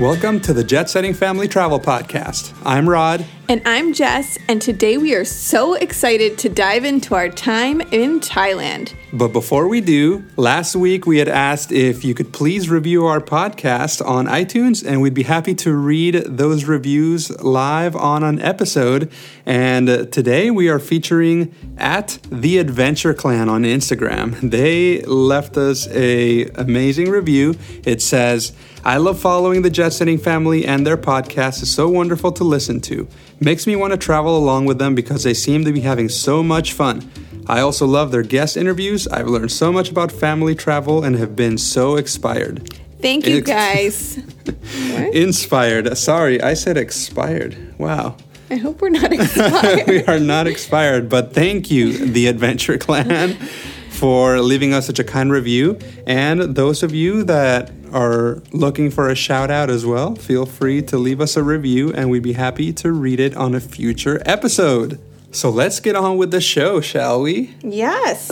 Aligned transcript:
Welcome 0.00 0.40
to 0.40 0.52
the 0.52 0.64
Jet 0.64 0.90
Setting 0.90 1.14
Family 1.14 1.46
Travel 1.46 1.78
Podcast. 1.78 2.52
I'm 2.66 2.88
Rod. 2.88 3.24
And 3.46 3.60
I'm 3.66 3.92
Jess, 3.92 4.38
and 4.48 4.62
today 4.62 4.96
we 4.96 5.14
are 5.14 5.24
so 5.26 5.74
excited 5.74 6.38
to 6.38 6.48
dive 6.48 6.86
into 6.86 7.14
our 7.14 7.28
time 7.28 7.82
in 7.82 8.20
Thailand. 8.20 8.94
But 9.12 9.34
before 9.34 9.68
we 9.68 9.82
do, 9.82 10.24
last 10.36 10.74
week 10.74 11.06
we 11.06 11.18
had 11.18 11.28
asked 11.28 11.70
if 11.70 12.04
you 12.04 12.14
could 12.14 12.32
please 12.32 12.70
review 12.70 13.04
our 13.04 13.20
podcast 13.20 14.04
on 14.04 14.26
iTunes, 14.26 14.82
and 14.84 15.02
we'd 15.02 15.12
be 15.12 15.24
happy 15.24 15.54
to 15.56 15.74
read 15.74 16.14
those 16.14 16.64
reviews 16.64 17.30
live 17.42 17.94
on 17.94 18.24
an 18.24 18.40
episode. 18.40 19.12
And 19.44 20.10
today 20.10 20.50
we 20.50 20.70
are 20.70 20.78
featuring 20.78 21.54
at 21.76 22.18
the 22.30 22.56
Adventure 22.56 23.12
Clan 23.12 23.50
on 23.50 23.64
Instagram. 23.64 24.40
They 24.40 25.02
left 25.02 25.58
us 25.58 25.86
a 25.88 26.46
amazing 26.54 27.10
review. 27.10 27.56
It 27.84 28.00
says, 28.00 28.52
I 28.86 28.98
love 28.98 29.18
following 29.18 29.62
the 29.62 29.70
Jet 29.70 29.90
Setting 29.90 30.18
family 30.18 30.66
and 30.66 30.86
their 30.86 30.98
podcast 30.98 31.62
is 31.62 31.72
so 31.72 31.88
wonderful 31.88 32.32
to 32.32 32.44
listen 32.44 32.80
to. 32.82 33.08
Makes 33.44 33.66
me 33.66 33.76
want 33.76 33.92
to 33.92 33.98
travel 33.98 34.38
along 34.38 34.64
with 34.64 34.78
them 34.78 34.94
because 34.94 35.22
they 35.22 35.34
seem 35.34 35.66
to 35.66 35.72
be 35.72 35.80
having 35.80 36.08
so 36.08 36.42
much 36.42 36.72
fun. 36.72 37.10
I 37.46 37.60
also 37.60 37.86
love 37.86 38.10
their 38.10 38.22
guest 38.22 38.56
interviews. 38.56 39.06
I've 39.08 39.28
learned 39.28 39.52
so 39.52 39.70
much 39.70 39.90
about 39.90 40.10
family 40.10 40.54
travel 40.54 41.04
and 41.04 41.14
have 41.16 41.36
been 41.36 41.58
so 41.58 41.96
inspired. 41.96 42.72
Thank 43.02 43.26
you, 43.26 43.42
guys. 43.42 44.16
inspired. 45.12 45.94
Sorry, 45.98 46.40
I 46.40 46.54
said 46.54 46.78
expired. 46.78 47.74
Wow. 47.76 48.16
I 48.48 48.54
hope 48.56 48.80
we're 48.80 48.88
not 48.88 49.12
expired. 49.18 49.88
we 49.88 50.02
are 50.06 50.18
not 50.18 50.46
expired, 50.46 51.10
but 51.10 51.34
thank 51.34 51.70
you, 51.70 51.92
the 51.92 52.28
Adventure 52.28 52.78
Clan, 52.78 53.34
for 53.90 54.40
leaving 54.40 54.72
us 54.72 54.86
such 54.86 54.98
a 54.98 55.04
kind 55.04 55.30
review. 55.30 55.78
And 56.06 56.56
those 56.56 56.82
of 56.82 56.94
you 56.94 57.24
that 57.24 57.70
are 57.94 58.42
looking 58.52 58.90
for 58.90 59.08
a 59.08 59.14
shout 59.14 59.50
out 59.50 59.70
as 59.70 59.86
well, 59.86 60.14
feel 60.16 60.44
free 60.44 60.82
to 60.82 60.98
leave 60.98 61.20
us 61.20 61.36
a 61.36 61.42
review 61.42 61.92
and 61.92 62.10
we'd 62.10 62.22
be 62.22 62.32
happy 62.32 62.72
to 62.74 62.92
read 62.92 63.20
it 63.20 63.34
on 63.36 63.54
a 63.54 63.60
future 63.60 64.20
episode. 64.26 65.00
So 65.30 65.48
let's 65.48 65.80
get 65.80 65.96
on 65.96 66.16
with 66.16 66.30
the 66.30 66.40
show, 66.40 66.80
shall 66.80 67.22
we? 67.22 67.54
Yes. 67.62 68.30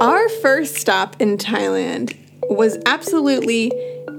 Our 0.00 0.28
first 0.28 0.76
stop 0.76 1.20
in 1.20 1.36
Thailand 1.36 2.16
was 2.48 2.78
absolutely 2.86 3.72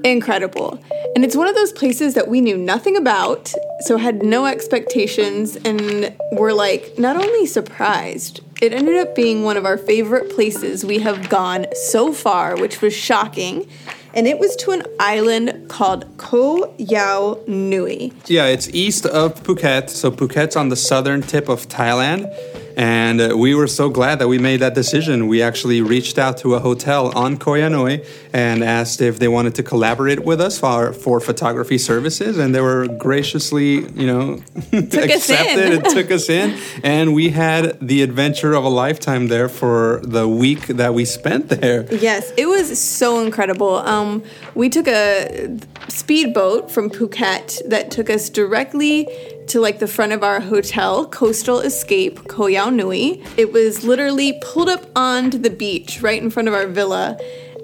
incredible. 0.04 0.84
And 1.16 1.26
it's 1.26 1.36
one 1.36 1.48
of 1.48 1.56
those 1.56 1.72
places 1.72 2.14
that 2.14 2.28
we 2.28 2.42
knew 2.42 2.58
nothing 2.58 2.96
about, 2.96 3.54
so 3.82 3.98
had 3.98 4.24
no 4.24 4.46
expectations, 4.46 5.56
and 5.58 6.16
were 6.34 6.54
like 6.54 6.98
not 6.98 7.16
only 7.16 7.46
surprised, 7.46 8.42
it 8.62 8.74
ended 8.74 8.98
up 8.98 9.16
being 9.16 9.44
one 9.44 9.58
of 9.58 9.66
our 9.66 9.78
favorite 9.78 10.30
places 10.30 10.86
we 10.86 11.00
have 11.00 11.30
gone 11.30 11.66
so 11.74 12.14
far, 12.14 12.58
which 12.58 12.82
was 12.82 12.94
shocking 12.94 13.68
and 14.14 14.28
it 14.28 14.40
was 14.40 14.56
to 14.58 14.72
an 14.72 14.84
island 15.00 15.70
called 15.70 16.06
Koh 16.18 16.74
Yao 16.78 17.40
Noi. 17.48 18.12
Yeah, 18.28 18.46
it's 18.46 18.70
east 18.70 19.06
of 19.06 19.42
Phuket. 19.44 19.90
So 19.90 20.12
Phuket's 20.12 20.56
on 20.56 20.70
the 20.70 20.76
southern 20.76 21.22
tip 21.22 21.50
of 21.50 21.68
Thailand. 21.68 22.34
And 22.80 23.20
uh, 23.20 23.36
we 23.36 23.54
were 23.56 23.68
so 23.68 23.90
glad 23.90 24.20
that 24.20 24.30
we 24.30 24.38
made 24.38 24.62
that 24.62 24.74
decision. 24.74 25.28
We 25.28 25.42
actually 25.42 25.82
reached 25.82 26.18
out 26.18 26.38
to 26.38 26.56
a 26.56 26.60
hotel 26.60 27.12
on 27.14 27.36
Koh 27.36 27.56
Yao 27.56 27.68
Noi 27.68 28.06
and 28.32 28.64
asked 28.64 29.02
if 29.02 29.20
they 29.20 29.28
wanted 29.28 29.54
to 29.56 29.64
collaborate 29.64 30.24
with 30.24 30.40
us 30.40 30.58
for, 30.58 30.94
for 30.94 31.20
photography 31.20 31.78
services. 31.78 32.38
And 32.38 32.56
they 32.56 32.62
were 32.62 32.88
graciously, 32.88 33.86
you 33.90 34.08
know, 34.08 34.42
accepted 34.72 35.74
and 35.74 35.84
took 35.90 36.10
us 36.10 36.30
in. 36.30 36.58
And 36.82 37.14
we 37.14 37.32
had 37.32 37.78
the 37.86 38.02
adventure 38.02 38.54
of 38.54 38.64
a 38.64 38.70
lifetime 38.70 39.28
there 39.28 39.50
for 39.50 40.00
the 40.06 40.26
week 40.26 40.68
that 40.68 40.94
we 40.94 41.04
spent 41.04 41.50
there. 41.50 41.86
Yes, 41.94 42.32
it 42.38 42.48
was 42.48 42.82
so 42.82 43.20
incredible. 43.20 43.76
Um, 43.76 44.24
we 44.56 44.70
took 44.70 44.88
a 44.88 45.60
speedboat 45.90 46.72
from 46.72 46.90
Phuket 46.90 47.68
that 47.68 47.92
took 47.92 48.10
us 48.10 48.30
directly 48.30 49.06
to 49.50 49.60
like 49.60 49.80
the 49.80 49.88
front 49.88 50.12
of 50.12 50.24
our 50.24 50.40
hotel, 50.40 51.08
Coastal 51.08 51.60
Escape 51.60 52.28
Koh 52.28 52.48
Yao 52.48 52.70
Noi. 52.70 53.22
It 53.38 53.52
was 53.52 53.84
literally 53.84 54.40
pulled 54.42 54.70
up 54.70 54.86
onto 54.96 55.38
the 55.38 55.50
beach 55.50 56.02
right 56.02 56.22
in 56.22 56.30
front 56.30 56.48
of 56.48 56.54
our 56.54 56.68
villa. 56.68 57.18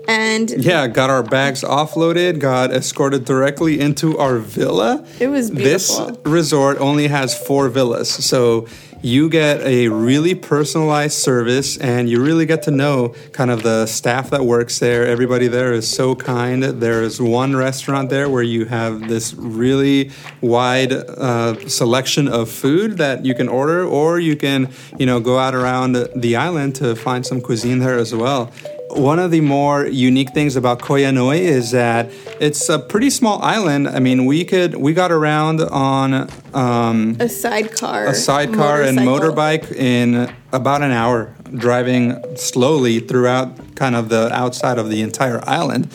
And 0.07 0.49
yeah, 0.51 0.87
got 0.87 1.09
our 1.09 1.23
bags 1.23 1.63
offloaded, 1.63 2.39
got 2.39 2.71
escorted 2.71 3.25
directly 3.25 3.79
into 3.79 4.17
our 4.17 4.37
villa. 4.37 5.05
It 5.19 5.27
was 5.27 5.49
beautiful. 5.49 6.07
This 6.07 6.17
resort 6.25 6.77
only 6.79 7.07
has 7.07 7.37
four 7.37 7.69
villas. 7.69 8.09
So 8.09 8.67
you 9.05 9.29
get 9.29 9.61
a 9.61 9.87
really 9.87 10.33
personalized 10.33 11.13
service 11.13 11.77
and 11.77 12.09
you 12.09 12.19
really 12.19 12.47
get 12.47 12.63
to 12.63 12.71
know 12.71 13.09
kind 13.33 13.51
of 13.51 13.61
the 13.61 13.85
staff 13.85 14.31
that 14.31 14.43
works 14.43 14.79
there. 14.79 15.05
Everybody 15.05 15.47
there 15.47 15.73
is 15.73 15.87
so 15.87 16.15
kind. 16.15 16.63
There's 16.63 17.21
one 17.21 17.55
restaurant 17.55 18.09
there 18.09 18.27
where 18.27 18.41
you 18.41 18.65
have 18.65 19.07
this 19.07 19.35
really 19.35 20.09
wide 20.41 20.91
uh, 20.91 21.69
selection 21.69 22.27
of 22.27 22.49
food 22.49 22.97
that 22.97 23.23
you 23.23 23.35
can 23.35 23.47
order, 23.47 23.85
or 23.85 24.19
you 24.19 24.35
can, 24.35 24.71
you 24.97 25.05
know, 25.05 25.19
go 25.19 25.37
out 25.37 25.53
around 25.53 25.93
the 26.15 26.35
island 26.35 26.73
to 26.77 26.95
find 26.95 27.23
some 27.27 27.41
cuisine 27.41 27.77
there 27.77 27.99
as 27.99 28.11
well. 28.15 28.51
One 28.95 29.19
of 29.19 29.29
the 29.29 29.41
more 29.41 29.85
unique 29.85 30.31
things 30.31 30.55
about 30.55 30.81
Koh 30.81 30.95
Yao 30.95 31.11
Noi 31.11 31.39
is 31.39 31.71
that 31.71 32.09
it's 32.39 32.69
a 32.69 32.79
pretty 32.79 33.09
small 33.09 33.41
island. 33.41 33.89
I 33.89 33.99
mean, 33.99 34.25
we 34.25 34.45
could 34.45 34.75
we 34.75 34.93
got 34.93 35.11
around 35.11 35.59
on 35.61 36.29
um, 36.53 37.17
a 37.19 37.27
sidecar, 37.27 38.07
a 38.07 38.13
sidecar 38.13 38.81
and 38.83 38.97
motorbike 38.97 39.69
in 39.73 40.33
about 40.53 40.81
an 40.81 40.91
hour, 40.91 41.35
driving 41.53 42.37
slowly 42.37 43.01
throughout 43.01 43.75
kind 43.75 43.95
of 43.97 44.07
the 44.07 44.33
outside 44.33 44.77
of 44.77 44.89
the 44.89 45.01
entire 45.01 45.41
island, 45.47 45.89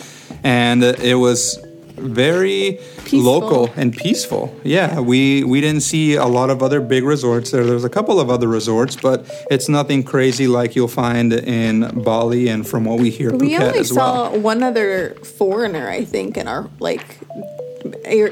and 0.45 0.85
it 0.85 1.15
was 1.15 1.59
very 2.01 2.79
peaceful. 3.05 3.21
local 3.21 3.71
and 3.77 3.97
peaceful. 3.97 4.55
Yeah, 4.65 5.01
we 5.01 5.45
we 5.45 5.61
didn't 5.61 5.83
see 5.83 6.15
a 6.15 6.27
lot 6.27 6.51
of 6.51 6.63
other 6.63 6.81
big 6.81 7.05
resorts 7.05 7.51
there. 7.51 7.65
There's 7.65 7.85
a 7.85 7.91
couple 7.91 8.19
of 8.21 8.31
other 8.31 8.49
resorts, 8.49 8.97
but 8.97 9.27
it's 9.51 9.69
nothing 9.69 10.03
crazy 10.03 10.47
like 10.47 10.75
you'll 10.75 10.89
find 10.89 11.33
in 11.33 12.03
Bali 12.03 12.49
and 12.49 12.67
from 12.67 12.85
what 12.85 12.99
we 12.99 13.11
hear, 13.11 13.33
we 13.33 13.51
Phuket 13.51 13.61
only 13.61 13.79
as 13.81 13.89
saw 13.89 14.37
one 14.37 14.63
other 14.63 15.15
foreigner, 15.23 15.89
I 15.89 16.05
think, 16.05 16.37
in 16.37 16.49
our 16.49 16.69
like 16.79 17.19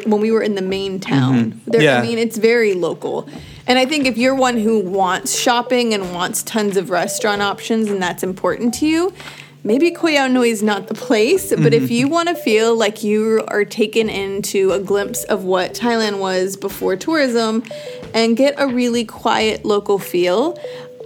when 0.07 0.21
we 0.21 0.31
were 0.31 0.43
in 0.43 0.55
the 0.55 0.63
main 0.63 1.01
town. 1.01 1.53
Mm-hmm. 1.53 1.71
There, 1.71 1.83
yeah. 1.83 1.99
I 1.99 2.03
mean, 2.03 2.19
it's 2.19 2.37
very 2.37 2.75
local. 2.75 3.29
And 3.67 3.79
I 3.79 3.87
think 3.87 4.07
if 4.07 4.17
you're 4.17 4.35
one 4.35 4.57
who 4.57 4.81
wants 4.81 5.39
shopping 5.39 5.93
and 5.93 6.15
wants 6.15 6.43
tons 6.43 6.77
of 6.77 6.91
restaurant 6.91 7.43
options 7.43 7.91
and 7.91 8.01
that's 8.01 8.23
important 8.23 8.75
to 8.75 8.87
you, 8.87 9.13
maybe 9.69 9.91
Koh 9.91 10.09
Yao 10.09 10.27
Noi 10.29 10.49
is 10.49 10.63
not 10.63 10.87
the 10.87 10.95
place, 10.95 11.51
but 11.51 11.59
mm-hmm. 11.59 11.85
if 11.85 11.91
you 11.91 12.09
want 12.09 12.31
to 12.31 12.35
feel 12.35 12.75
like 12.75 13.05
you 13.05 13.45
are 13.49 13.67
taken 13.67 14.09
into 14.09 14.73
a 14.73 14.81
glimpse 14.81 15.25
of 15.25 15.45
what 15.45 15.75
Thailand 15.75 16.21
was 16.21 16.57
before 16.57 16.97
tourism 16.97 17.63
and 18.15 18.35
get 18.35 18.55
a 18.57 18.67
really 18.67 19.05
quiet 19.05 19.67
local 19.67 19.99
feel, 19.99 20.59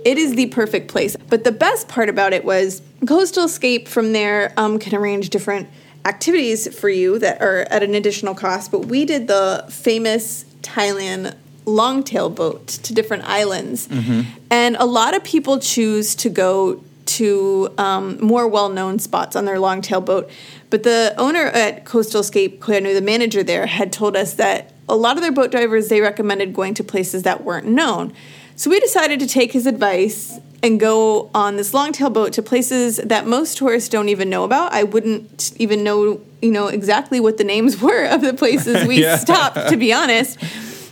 it 0.04 0.16
is 0.16 0.36
the 0.36 0.46
perfect 0.46 0.86
place. 0.86 1.16
But 1.28 1.42
the 1.42 1.50
best 1.50 1.88
part 1.88 2.08
about 2.08 2.32
it 2.32 2.44
was 2.44 2.82
Coastal 3.04 3.46
Escape 3.46 3.88
from 3.88 4.12
there 4.12 4.54
um, 4.56 4.78
can 4.78 4.94
arrange 4.94 5.30
different 5.30 5.68
activities 6.04 6.72
for 6.78 6.88
you 6.88 7.18
that 7.18 7.42
are 7.42 7.66
at 7.68 7.82
an 7.82 7.96
additional 7.96 8.36
cost. 8.36 8.70
But 8.70 8.86
we 8.86 9.04
did 9.04 9.26
the 9.26 9.66
famous 9.70 10.44
Thailand 10.62 11.34
longtail 11.64 12.30
boat 12.30 12.68
to 12.68 12.94
different 12.94 13.24
islands. 13.24 13.88
Mm-hmm. 13.88 14.20
And 14.50 14.76
a 14.76 14.84
lot 14.84 15.16
of 15.16 15.24
people 15.24 15.58
choose 15.58 16.14
to 16.16 16.28
go 16.28 16.82
to 17.04 17.72
um, 17.78 18.18
more 18.20 18.46
well-known 18.46 18.98
spots 18.98 19.36
on 19.36 19.44
their 19.44 19.58
longtail 19.58 20.00
boat. 20.00 20.30
But 20.70 20.82
the 20.82 21.14
owner 21.18 21.46
at 21.46 21.84
Coastal 21.84 22.20
Escape, 22.20 22.60
Koh 22.60 22.72
Yao 22.72 22.78
Noi, 22.80 22.94
the 22.94 23.00
manager 23.00 23.42
there, 23.42 23.66
had 23.66 23.92
told 23.92 24.16
us 24.16 24.34
that 24.34 24.72
a 24.88 24.96
lot 24.96 25.16
of 25.16 25.22
their 25.22 25.32
boat 25.32 25.50
drivers 25.50 25.88
they 25.88 26.00
recommended 26.00 26.54
going 26.54 26.74
to 26.74 26.84
places 26.84 27.22
that 27.24 27.44
weren't 27.44 27.66
known. 27.66 28.12
So 28.56 28.70
we 28.70 28.80
decided 28.80 29.20
to 29.20 29.26
take 29.26 29.52
his 29.52 29.66
advice 29.66 30.38
and 30.62 30.78
go 30.78 31.30
on 31.34 31.56
this 31.56 31.74
longtail 31.74 32.10
boat 32.10 32.32
to 32.34 32.42
places 32.42 32.98
that 32.98 33.26
most 33.26 33.58
tourists 33.58 33.88
don't 33.88 34.08
even 34.08 34.30
know 34.30 34.44
about. 34.44 34.72
I 34.72 34.84
wouldn't 34.84 35.52
even 35.56 35.82
know, 35.82 36.20
you 36.40 36.52
know, 36.52 36.68
exactly 36.68 37.18
what 37.18 37.36
the 37.38 37.44
names 37.44 37.80
were 37.82 38.04
of 38.04 38.20
the 38.20 38.34
places 38.34 38.86
we 38.86 39.00
yeah. 39.02 39.16
stopped, 39.16 39.70
to 39.70 39.76
be 39.76 39.92
honest. 39.92 40.38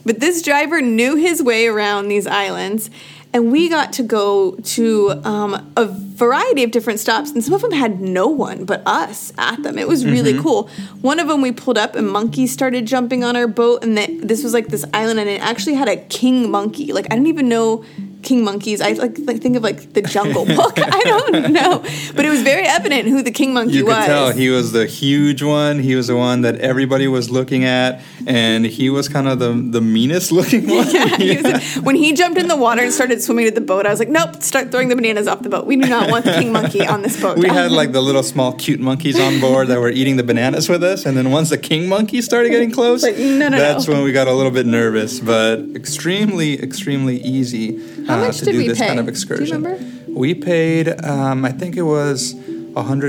But 0.04 0.18
this 0.18 0.42
driver 0.42 0.80
knew 0.80 1.14
his 1.14 1.42
way 1.42 1.66
around 1.66 2.08
these 2.08 2.26
islands 2.26 2.90
and 3.32 3.52
we 3.52 3.68
got 3.68 3.92
to 3.94 4.02
go 4.02 4.52
to 4.56 5.10
um, 5.24 5.72
a 5.76 5.86
variety 5.86 6.64
of 6.64 6.70
different 6.70 6.98
stops 6.98 7.30
and 7.30 7.44
some 7.44 7.54
of 7.54 7.60
them 7.60 7.72
had 7.72 8.00
no 8.00 8.26
one 8.26 8.64
but 8.64 8.82
us 8.86 9.32
at 9.38 9.62
them. 9.62 9.78
It 9.78 9.86
was 9.86 10.04
really 10.04 10.32
mm-hmm. 10.32 10.42
cool. 10.42 10.68
One 11.00 11.20
of 11.20 11.28
them 11.28 11.40
we 11.40 11.52
pulled 11.52 11.78
up 11.78 11.94
and 11.94 12.10
monkeys 12.10 12.52
started 12.52 12.86
jumping 12.86 13.22
on 13.22 13.36
our 13.36 13.46
boat 13.46 13.84
and 13.84 13.96
this 13.96 14.42
was 14.42 14.52
like 14.52 14.68
this 14.68 14.84
island 14.92 15.20
and 15.20 15.28
it 15.28 15.40
actually 15.40 15.74
had 15.74 15.88
a 15.88 15.96
king 15.96 16.50
monkey. 16.50 16.92
Like 16.92 17.06
i 17.06 17.14
didn't 17.14 17.28
even 17.28 17.48
know 17.48 17.84
king 18.22 18.44
monkeys. 18.44 18.80
I 18.80 18.92
like, 18.92 19.16
like 19.20 19.40
think 19.40 19.56
of 19.56 19.62
like 19.62 19.92
the 19.94 20.02
Jungle 20.02 20.44
Book. 20.60 20.74
I 20.76 21.02
don't 21.04 21.52
know, 21.52 21.78
but 22.14 22.24
it 22.24 22.28
was 22.30 22.42
very 22.42 22.66
evident 22.66 23.08
who 23.08 23.22
the 23.22 23.30
king 23.30 23.52
monkey 23.54 23.74
You 23.78 23.86
was. 23.86 23.96
could 23.96 24.06
tell 24.06 24.30
he 24.32 24.48
was 24.50 24.72
the 24.72 24.86
huge 24.86 25.42
one. 25.42 25.78
He 25.78 25.94
was 25.94 26.06
the 26.08 26.16
one 26.16 26.42
that 26.42 26.56
everybody 26.60 27.08
was 27.08 27.30
looking 27.30 27.64
at, 27.64 28.02
and 28.26 28.64
he 28.66 28.90
was 28.90 29.08
kind 29.08 29.28
of 29.28 29.38
the 29.38 29.52
the 29.52 29.80
meanest 29.80 30.32
looking 30.38 30.66
one. 30.74 30.88
Yeah, 30.90 31.16
he 31.16 31.40
was- 31.40 31.76
when 31.82 31.96
he 31.96 32.12
jumped 32.12 32.38
in 32.38 32.48
the 32.48 32.56
water 32.56 32.82
and 32.82 32.92
started 32.92 33.22
swimming 33.22 33.46
to 33.46 33.50
the 33.52 33.60
boat, 33.60 33.86
I 33.86 33.90
was 33.90 33.98
like, 33.98 34.08
nope, 34.08 34.42
start 34.42 34.70
throwing 34.70 34.88
the 34.88 34.96
bananas 34.96 35.26
off 35.26 35.42
the 35.42 35.48
boat. 35.48 35.66
We 35.66 35.76
do 35.76 35.88
not 35.88 36.10
want 36.10 36.24
the 36.24 36.32
king 36.34 36.52
monkey 36.52 36.86
on 36.86 37.02
this 37.02 37.20
boat. 37.20 37.38
We 37.38 37.48
had 37.48 37.72
like 37.72 37.92
the 37.92 38.00
little 38.02 38.22
small 38.22 38.52
cute 38.52 38.80
monkeys 38.80 39.18
on 39.18 39.40
board 39.40 39.68
that 39.68 39.80
were 39.80 39.90
eating 39.90 40.16
the 40.16 40.22
bananas 40.24 40.68
with 40.68 40.82
us, 40.84 41.06
and 41.06 41.16
then 41.16 41.30
once 41.30 41.50
the 41.50 41.58
king 41.58 41.88
monkey 41.88 42.20
started 42.22 42.50
getting 42.50 42.70
close, 42.70 43.02
Like, 43.02 43.16
no, 43.16 43.48
no, 43.48 43.58
that's 43.58 43.86
no. 43.88 43.94
when 43.94 44.04
we 44.04 44.12
got 44.12 44.28
a 44.28 44.32
little 44.32 44.50
bit 44.52 44.66
nervous. 44.66 45.20
But 45.20 45.60
extremely, 45.74 46.60
extremely 46.62 47.16
easy 47.22 47.78
How 48.10 48.18
uh, 48.22 48.26
much 48.26 48.38
to 48.38 48.44
did 48.46 48.52
do 48.52 48.58
we 48.58 48.68
this 48.68 48.78
pay? 48.78 48.86
kind 48.88 48.98
of 49.00 49.06
Do 49.06 49.10
you 49.10 49.12
excursion. 49.12 49.62
remember? 49.62 49.84
We 50.18 50.34
paid, 50.34 50.88
um, 51.04 51.44
I 51.44 51.52
think 51.52 51.76
it 51.76 51.82
was. 51.82 52.34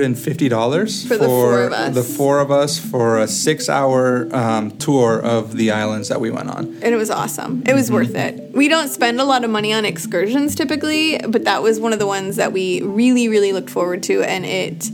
$150 0.06 1.08
For 1.08 1.18
the 1.18 1.26
four 1.26 1.62
of 1.64 1.72
us. 1.74 1.94
the 1.94 2.02
four 2.04 2.40
of 2.40 2.50
us 2.50 2.80
for 2.80 3.20
a 3.20 3.28
six 3.28 3.70
hour 3.70 4.28
um, 4.36 4.72
tour 4.78 5.20
of 5.22 5.56
the 5.56 5.70
islands 5.70 6.10
that 6.10 6.20
we 6.20 6.32
went 6.32 6.50
on. 6.50 6.66
and 6.82 6.86
it 6.86 6.98
was 6.98 7.12
awesome. 7.12 7.62
It 7.68 7.74
was 7.76 7.86
Mm-hmm. 7.86 7.96
worth 7.96 8.16
it. 8.16 8.54
We 8.56 8.68
don't 8.68 8.88
spend 8.90 9.20
a 9.22 9.24
lot 9.24 9.44
of 9.44 9.50
money 9.52 9.72
on 9.74 9.86
excursions 9.86 10.56
typically, 10.56 11.20
but 11.28 11.44
that 11.46 11.62
was 11.62 11.80
one 11.80 11.94
of 11.94 12.00
the 12.00 12.08
ones 12.08 12.38
that 12.38 12.52
we 12.54 12.82
really, 12.82 13.28
really 13.28 13.54
looked 13.54 13.70
forward 13.70 14.02
to, 14.04 14.24
and 14.24 14.46
it 14.46 14.90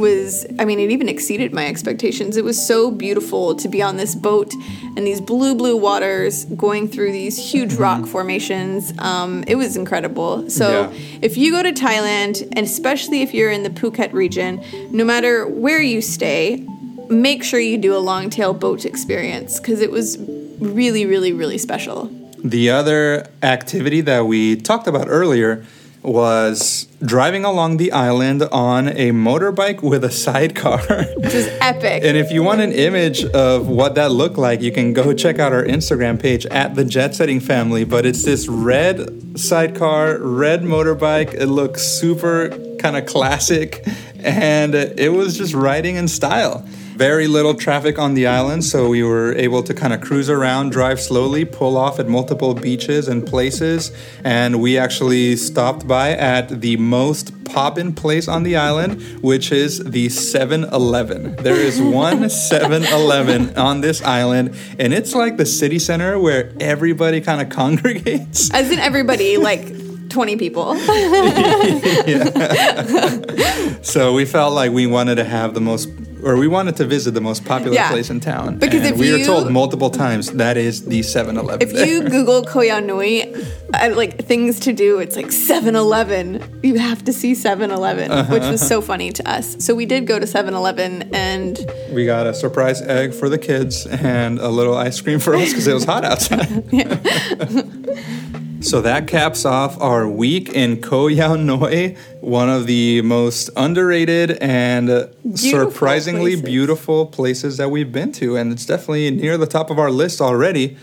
was 0.00 0.46
i 0.58 0.64
mean 0.64 0.80
it 0.80 0.90
even 0.90 1.08
exceeded 1.08 1.52
my 1.52 1.66
expectations. 1.66 2.36
It 2.36 2.44
was 2.44 2.58
so 2.72 2.90
beautiful 2.90 3.54
to 3.54 3.68
be 3.68 3.80
on 3.82 3.96
this 3.96 4.14
boat 4.14 4.52
and 4.96 5.06
these 5.06 5.20
blue 5.20 5.54
blue 5.54 5.76
waters 5.76 6.46
going 6.46 6.88
through 6.88 7.12
these 7.12 7.36
huge 7.52 7.74
rock 7.74 8.06
formations. 8.06 8.92
Um, 8.98 9.44
it 9.46 9.56
was 9.56 9.76
incredible. 9.76 10.48
So 10.50 10.66
Yeah. 10.90 10.98
if 11.22 11.36
you 11.36 11.52
go 11.52 11.62
to 11.62 11.72
thailand 11.72 12.42
and 12.56 12.66
especially 12.66 13.22
if 13.22 13.32
you're 13.34 13.50
in 13.50 13.62
the 13.62 13.70
phuket 13.70 14.12
region 14.12 14.60
no 14.90 15.04
matter 15.04 15.46
where 15.46 15.82
you 15.82 16.00
stay 16.02 16.66
make 17.08 17.42
sure 17.44 17.60
you 17.60 17.76
do 17.76 17.94
a 17.96 18.02
long 18.10 18.30
tail 18.30 18.54
boat 18.54 18.84
experience 18.84 19.60
because 19.60 19.80
it 19.80 19.90
was 19.90 20.18
really 20.58 21.04
really 21.06 21.32
really 21.32 21.58
special. 21.58 22.10
The 22.42 22.70
other 22.70 23.26
activity 23.42 24.00
that 24.02 24.22
we 24.26 24.56
talked 24.56 24.86
about 24.86 25.06
earlier 25.08 25.64
was 26.02 26.86
driving 27.04 27.44
along 27.44 27.76
the 27.76 27.92
island 27.92 28.42
on 28.44 28.88
a 28.88 29.10
motorbike 29.10 29.82
with 29.82 30.02
a 30.04 30.10
sidecar. 30.10 30.78
which 31.16 31.34
is 31.34 31.46
epic 31.60 32.02
and 32.04 32.16
if 32.16 32.30
you 32.30 32.42
want 32.42 32.60
an 32.60 32.72
image 32.72 33.24
of 33.24 33.68
what 33.68 33.94
that 33.96 34.10
looked 34.10 34.38
like, 34.38 34.62
you 34.62 34.72
can 34.72 34.92
go 34.92 35.12
check 35.12 35.38
out 35.38 35.52
our 35.52 35.64
Instagram 35.64 36.20
page 36.20 36.46
at 36.46 36.74
the 36.74 36.84
Jet 36.84 37.14
Setting 37.14 37.40
Family. 37.40 37.84
But 37.84 38.06
it's 38.06 38.24
this 38.24 38.48
red 38.48 39.38
sidecar, 39.38 40.18
red 40.18 40.62
motorbike. 40.62 41.34
It 41.34 41.46
looks 41.46 41.82
super 41.82 42.50
kind 42.78 42.96
of 42.96 43.06
classic, 43.06 43.86
and 44.18 44.74
it 44.74 45.12
was 45.12 45.36
just 45.36 45.54
riding 45.54 45.96
in 45.96 46.08
style. 46.08 46.66
Very 47.00 47.28
little 47.28 47.54
traffic 47.54 47.98
on 47.98 48.12
the 48.12 48.26
island, 48.26 48.62
so 48.62 48.90
we 48.90 49.02
were 49.02 49.34
able 49.34 49.62
to 49.62 49.72
kind 49.72 49.94
of 49.94 50.02
cruise 50.02 50.28
around, 50.28 50.70
drive 50.70 51.00
slowly, 51.00 51.46
pull 51.46 51.78
off 51.78 51.98
at 51.98 52.06
multiple 52.06 52.52
beaches 52.52 53.08
and 53.08 53.26
places. 53.26 53.90
And 54.22 54.60
we 54.60 54.76
actually 54.76 55.36
stopped 55.36 55.88
by 55.88 56.12
at 56.12 56.60
the 56.60 56.76
most 56.76 57.46
pop 57.46 57.78
in 57.78 57.94
place 57.94 58.28
on 58.28 58.42
the 58.42 58.56
island, 58.56 59.00
which 59.22 59.50
is 59.50 59.78
the 59.78 60.10
7 60.10 60.64
Eleven. 60.64 61.36
There 61.36 61.56
is 61.56 61.80
one 62.04 62.28
7 62.28 62.84
Eleven 62.84 63.56
on 63.56 63.80
this 63.80 64.02
island, 64.02 64.54
and 64.78 64.92
it's 64.92 65.14
like 65.14 65.38
the 65.38 65.46
city 65.46 65.78
center 65.78 66.18
where 66.18 66.52
everybody 66.60 67.22
kind 67.22 67.40
of 67.40 67.48
congregates. 67.48 68.50
as 68.52 68.70
in 68.70 68.78
everybody 68.78 69.36
like 69.38 69.72
20 70.10 70.36
people 70.36 70.74
So 73.82 74.12
we 74.12 74.26
felt 74.26 74.52
like 74.52 74.72
we 74.72 74.86
wanted 74.86 75.14
to 75.14 75.24
have 75.24 75.54
the 75.54 75.60
most, 75.60 75.88
or 76.22 76.36
we 76.36 76.48
wanted 76.48 76.76
to 76.76 76.84
visit 76.86 77.12
the 77.14 77.20
most 77.20 77.44
popular 77.44 77.74
Yeah. 77.74 77.90
place 77.90 78.10
in 78.10 78.20
town. 78.20 78.56
Because 78.58 78.82
And 78.86 78.94
if 78.94 78.98
we 79.00 79.12
were 79.12 79.24
told 79.24 79.50
multiple 79.50 79.90
times 79.90 80.30
that 80.32 80.56
is 80.56 80.84
the 80.84 81.02
7 81.02 81.36
Eleven. 81.36 81.66
If 81.68 81.86
you 81.86 82.02
Google 82.16 82.42
Koh 82.44 82.62
Yao 82.62 82.80
Noi, 82.80 83.24
Nui, 83.32 83.94
like 83.94 84.24
things 84.24 84.60
to 84.60 84.72
do, 84.72 84.98
it's 84.98 85.16
like 85.16 85.32
7 85.32 85.74
Eleven. 85.76 86.60
You 86.62 86.78
have 86.78 87.04
to 87.04 87.12
see 87.12 87.34
7 87.34 87.70
Eleven, 87.70 88.10
uh-huh. 88.10 88.32
which 88.32 88.42
was 88.42 88.66
so 88.66 88.80
funny 88.80 89.12
to 89.12 89.28
us. 89.30 89.56
So 89.64 89.74
we 89.74 89.86
did 89.86 90.06
go 90.06 90.18
to 90.18 90.26
7 90.26 90.54
Eleven 90.54 91.14
and 91.14 91.58
we 91.92 92.04
got 92.06 92.26
a 92.26 92.34
surprise 92.34 92.82
egg 92.82 93.14
for 93.14 93.28
the 93.28 93.38
kids 93.38 93.86
and 93.86 94.38
a 94.38 94.48
little 94.48 94.76
ice 94.76 95.00
cream 95.00 95.18
for 95.18 95.34
us 95.34 95.50
because 95.50 95.66
it 95.66 95.74
was 95.74 95.84
hot 95.84 96.04
outside. 96.10 96.64
so 98.60 98.82
that 98.82 99.06
caps 99.06 99.44
off 99.44 99.80
our 99.80 100.06
week 100.06 100.50
in 100.50 100.80
Koh 100.82 101.06
Yao 101.06 101.34
Noi, 101.34 101.96
one 102.20 102.50
of 102.50 102.66
the 102.66 103.00
most 103.02 103.48
underrated 103.56 104.32
and 104.32 105.08
surprisingly 105.34 106.32
places. 106.32 106.42
beautiful 106.42 107.06
places 107.06 107.56
that 107.56 107.70
we've 107.70 107.90
been 107.90 108.12
to. 108.12 108.36
And 108.36 108.52
it's 108.52 108.66
definitely 108.66 109.10
near 109.10 109.38
the 109.38 109.46
top 109.46 109.70
of 109.70 109.78
our 109.78 109.90
list 109.90 110.20
already. 110.20 110.76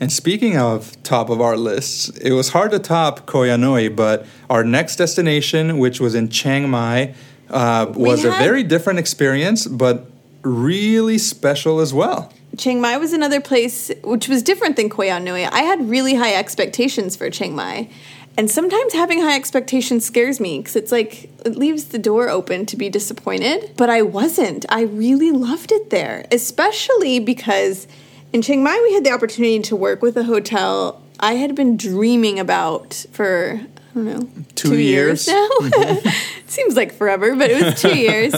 And 0.00 0.12
speaking 0.12 0.56
of 0.56 1.00
top 1.02 1.30
of 1.30 1.40
our 1.40 1.56
lists, 1.56 2.08
it 2.18 2.32
was 2.32 2.48
hard 2.50 2.72
to 2.72 2.78
top 2.78 3.26
Koh 3.26 3.44
Yao 3.44 3.56
Noi, 3.56 3.90
but 3.90 4.26
our 4.48 4.64
next 4.64 4.96
destination, 4.96 5.78
which 5.78 6.00
was 6.00 6.14
in 6.14 6.30
Chiang 6.30 6.68
Mai, 6.68 7.14
uh, 7.50 7.92
was 7.94 8.24
a 8.24 8.30
very 8.30 8.62
different 8.62 8.98
experience, 8.98 9.66
but 9.66 10.06
really 10.42 11.18
special 11.18 11.80
as 11.80 11.92
well. 11.92 12.32
Chiang 12.60 12.80
Mai 12.82 12.98
was 12.98 13.14
another 13.14 13.40
place 13.40 13.90
which 14.04 14.28
was 14.28 14.42
different 14.42 14.76
than 14.76 14.90
Koh 14.90 15.18
Nui. 15.18 15.46
I 15.46 15.62
had 15.62 15.88
really 15.88 16.14
high 16.14 16.34
expectations 16.34 17.16
for 17.16 17.30
Chiang 17.30 17.56
Mai. 17.56 17.88
And 18.36 18.50
sometimes 18.50 18.92
having 18.92 19.20
high 19.22 19.34
expectations 19.34 20.04
scares 20.04 20.40
me 20.40 20.58
because 20.58 20.76
it's 20.76 20.92
like 20.92 21.24
it 21.44 21.56
leaves 21.56 21.86
the 21.86 21.98
door 21.98 22.28
open 22.28 22.66
to 22.66 22.76
be 22.76 22.90
disappointed. 22.90 23.72
But 23.78 23.88
I 23.88 24.02
wasn't. 24.02 24.66
I 24.68 24.82
really 24.82 25.32
loved 25.32 25.72
it 25.72 25.88
there, 25.88 26.26
especially 26.30 27.18
because 27.18 27.88
in 28.32 28.42
Chiang 28.42 28.62
Mai 28.62 28.78
we 28.82 28.92
had 28.92 29.04
the 29.04 29.10
opportunity 29.10 29.58
to 29.60 29.74
work 29.74 30.02
with 30.02 30.16
a 30.18 30.24
hotel 30.24 31.02
I 31.18 31.34
had 31.34 31.54
been 31.54 31.76
dreaming 31.78 32.38
about 32.38 33.06
for 33.12 33.58
I 33.62 33.94
don't 33.94 34.04
know 34.04 34.44
Two 34.54 34.78
years. 34.78 35.26
now. 35.26 35.48
Mm-hmm. 35.60 36.08
Seems 36.46 36.76
like 36.76 36.92
forever, 36.92 37.34
but 37.34 37.50
it 37.50 37.62
was 37.64 37.80
two 37.80 37.96
years. 37.98 38.34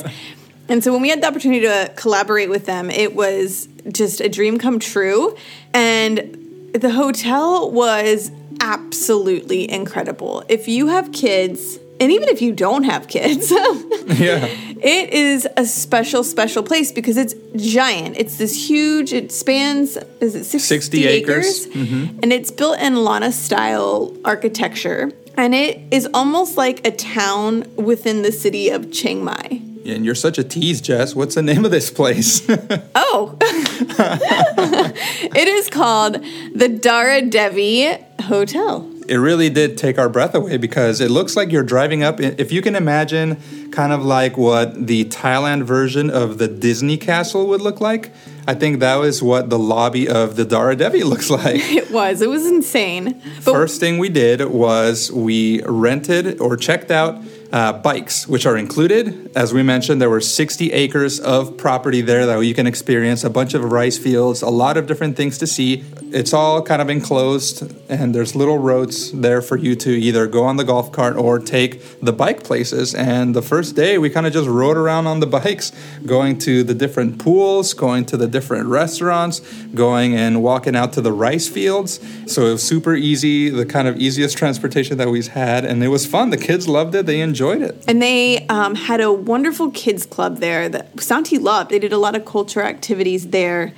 And 0.69 0.83
so 0.83 0.93
when 0.93 1.03
we 1.03 1.11
had 1.11 1.21
the 1.23 1.27
opportunity 1.27 1.67
to 1.67 1.93
collaborate 1.97 2.49
with 2.49 2.67
them, 2.67 2.89
it 2.91 3.15
was 3.15 3.69
just 3.91 4.21
a 4.21 4.29
dream 4.29 4.59
come 4.59 4.79
true. 4.79 5.37
And 5.75 6.71
the 6.75 6.91
hotel 6.91 7.71
was 7.71 8.31
absolutely 8.61 9.71
incredible. 9.71 10.45
If 10.49 10.69
you 10.69 10.89
have 10.89 11.13
kids, 11.13 11.79
and 12.01 12.11
even 12.11 12.29
if 12.29 12.41
you 12.43 12.53
don't 12.53 12.85
have 12.85 13.09
kids, 13.09 13.51
Yeah. 14.07 14.47
it 14.47 15.11
is 15.13 15.47
a 15.57 15.65
special, 15.67 16.25
special 16.25 16.63
place 16.63 16.93
because 16.93 17.17
it's 17.17 17.35
giant. 17.57 18.17
It's 18.19 18.37
this 18.39 18.69
huge, 18.69 19.13
it 19.13 19.31
spans, 19.33 19.97
is 20.21 20.35
it 20.35 20.45
60, 20.45 20.59
60 20.59 21.07
acres. 21.07 21.67
Mm-hmm. 21.69 22.21
And 22.23 22.33
it's 22.33 22.51
built 22.51 22.79
in 22.79 23.05
Lanna 23.05 23.33
style 23.33 24.17
architecture. 24.25 25.13
And 25.37 25.55
it 25.55 25.81
is 25.91 26.09
almost 26.13 26.57
like 26.57 26.87
a 26.87 26.91
town 26.91 27.65
within 27.77 28.23
the 28.23 28.33
city 28.33 28.69
of 28.69 28.93
Chiang 28.93 29.25
Mai. 29.25 29.63
And 29.85 30.05
you're 30.05 30.15
such 30.15 30.39
a 30.39 30.45
tease, 30.45 30.81
Jess. 30.81 31.15
What's 31.15 31.35
the 31.35 31.43
name 31.43 31.65
of 31.65 31.71
this 31.71 31.91
place? 31.91 32.49
Oh, 33.05 33.37
it 33.41 35.49
is 35.49 35.69
called 35.69 36.15
the 36.15 36.69
Dhara 36.69 37.29
Dhevi 37.31 38.03
Hotel. 38.23 38.89
it 39.09 39.17
really 39.17 39.51
did 39.51 39.77
take 39.77 39.99
our 39.99 40.09
breath 40.09 40.35
away 40.35 40.57
because 40.57 41.01
it 41.01 41.11
looks 41.11 41.37
like 41.37 41.53
you're 41.53 41.65
driving 41.65 42.03
up. 42.03 42.21
If 42.21 42.53
you 42.53 42.63
can 42.63 42.77
imagine, 42.77 43.37
kind 43.71 43.93
of 43.93 44.05
like 44.05 44.37
what 44.39 44.87
the 44.87 45.05
Thailand 45.07 45.65
version 45.65 46.11
of 46.11 46.39
the 46.39 46.49
Disney 46.49 46.97
castle 46.97 47.49
would 47.49 47.61
look 47.61 47.81
like, 47.81 48.13
I 48.47 48.55
think 48.55 48.81
that 48.81 48.97
was 48.97 49.23
what 49.23 49.51
the 49.51 49.59
lobby 49.59 50.09
of 50.09 50.37
the 50.37 50.45
Dhara 50.45 50.77
Dhevi 50.77 51.05
looks 51.05 51.29
like. 51.29 51.61
It 51.71 51.91
was. 51.91 52.23
It 52.23 52.31
was 52.31 52.47
insane. 52.47 53.21
But 53.45 53.53
First 53.53 53.81
thing 53.81 53.99
we 53.99 54.09
did 54.09 54.43
was 54.49 55.11
we 55.13 55.63
rented 55.65 56.41
or 56.41 56.57
checked 56.57 56.91
out 56.91 57.23
uh, 57.53 57.73
bikes, 57.75 58.27
which 58.27 58.47
are 58.47 58.57
included. 58.57 59.31
As 59.37 59.53
we 59.53 59.63
mentioned, 59.63 60.01
there 60.01 60.11
were 60.11 60.21
60 60.21 60.73
acres 60.73 61.21
of 61.21 61.57
property 61.57 62.01
there 62.01 62.27
that 62.27 62.41
you 62.41 62.55
can 62.55 62.67
experience, 62.67 63.25
a 63.25 63.31
bunch 63.31 63.55
of 63.55 63.63
rice 63.65 63.99
fields, 63.99 64.43
a 64.43 64.49
lot 64.49 64.77
of 64.77 64.87
different 64.87 65.17
things 65.17 65.39
to 65.39 65.47
see. 65.47 65.85
It's 66.15 66.35
all 66.35 66.61
kind 66.63 66.83
of 66.83 66.91
enclosed, 66.91 67.63
and 67.91 68.15
there's 68.15 68.35
little 68.35 68.59
roads 68.59 69.13
there 69.13 69.41
for 69.41 69.57
you 69.57 69.75
to 69.77 69.91
either 69.91 70.27
go 70.27 70.45
on 70.45 70.57
the 70.57 70.65
golf 70.65 70.93
cart 70.93 71.17
or 71.17 71.39
take 71.39 72.01
the 72.01 72.13
bike 72.13 72.45
places. 72.45 72.95
And 72.95 73.35
the 73.35 73.41
first 73.41 73.75
day, 73.77 73.97
we 73.97 74.11
kind 74.11 74.27
of 74.27 74.33
just 74.33 74.49
rode 74.49 74.77
around 74.77 75.07
on 75.07 75.21
the 75.21 75.27
bikes, 75.27 75.73
going 76.05 76.39
to 76.41 76.65
the 76.65 76.75
different 76.75 77.19
pools, 77.19 77.73
going 77.73 78.05
to 78.07 78.17
the 78.17 78.29
different 78.29 78.67
restaurants, 78.67 79.41
going 79.75 80.15
and 80.15 80.43
walking 80.43 80.77
out 80.77 80.93
to 80.95 81.01
the 81.01 81.13
rice 81.13 81.49
fields. 81.49 81.99
So 82.27 82.47
it 82.47 82.53
was 82.53 82.63
super 82.63 82.95
easy, 82.95 83.49
the 83.49 83.65
kind 83.65 83.89
of 83.89 83.97
easiest 83.99 84.37
transportation 84.37 84.99
that 84.99 85.09
we've 85.09 85.29
had, 85.29 85.65
and 85.65 85.83
it 85.83 85.89
was 85.89 86.07
fun. 86.07 86.31
The 86.31 86.37
kids 86.37 86.69
loved 86.69 86.95
it, 86.95 87.07
they 87.07 87.21
enjoyed 87.21 87.63
it. 87.63 87.83
And 87.89 88.03
they 88.03 88.47
um, 88.49 88.75
had 88.75 89.01
a 89.01 89.11
wonderful 89.13 89.71
kids 89.71 90.05
club 90.05 90.39
there 90.39 90.69
that 90.69 91.01
Santi 91.01 91.39
loved. 91.39 91.71
They 91.71 91.79
did 91.79 91.93
a 91.93 91.99
lot 91.99 92.15
of 92.15 92.25
culture 92.25 92.63
activities 92.63 93.29
there. 93.29 93.73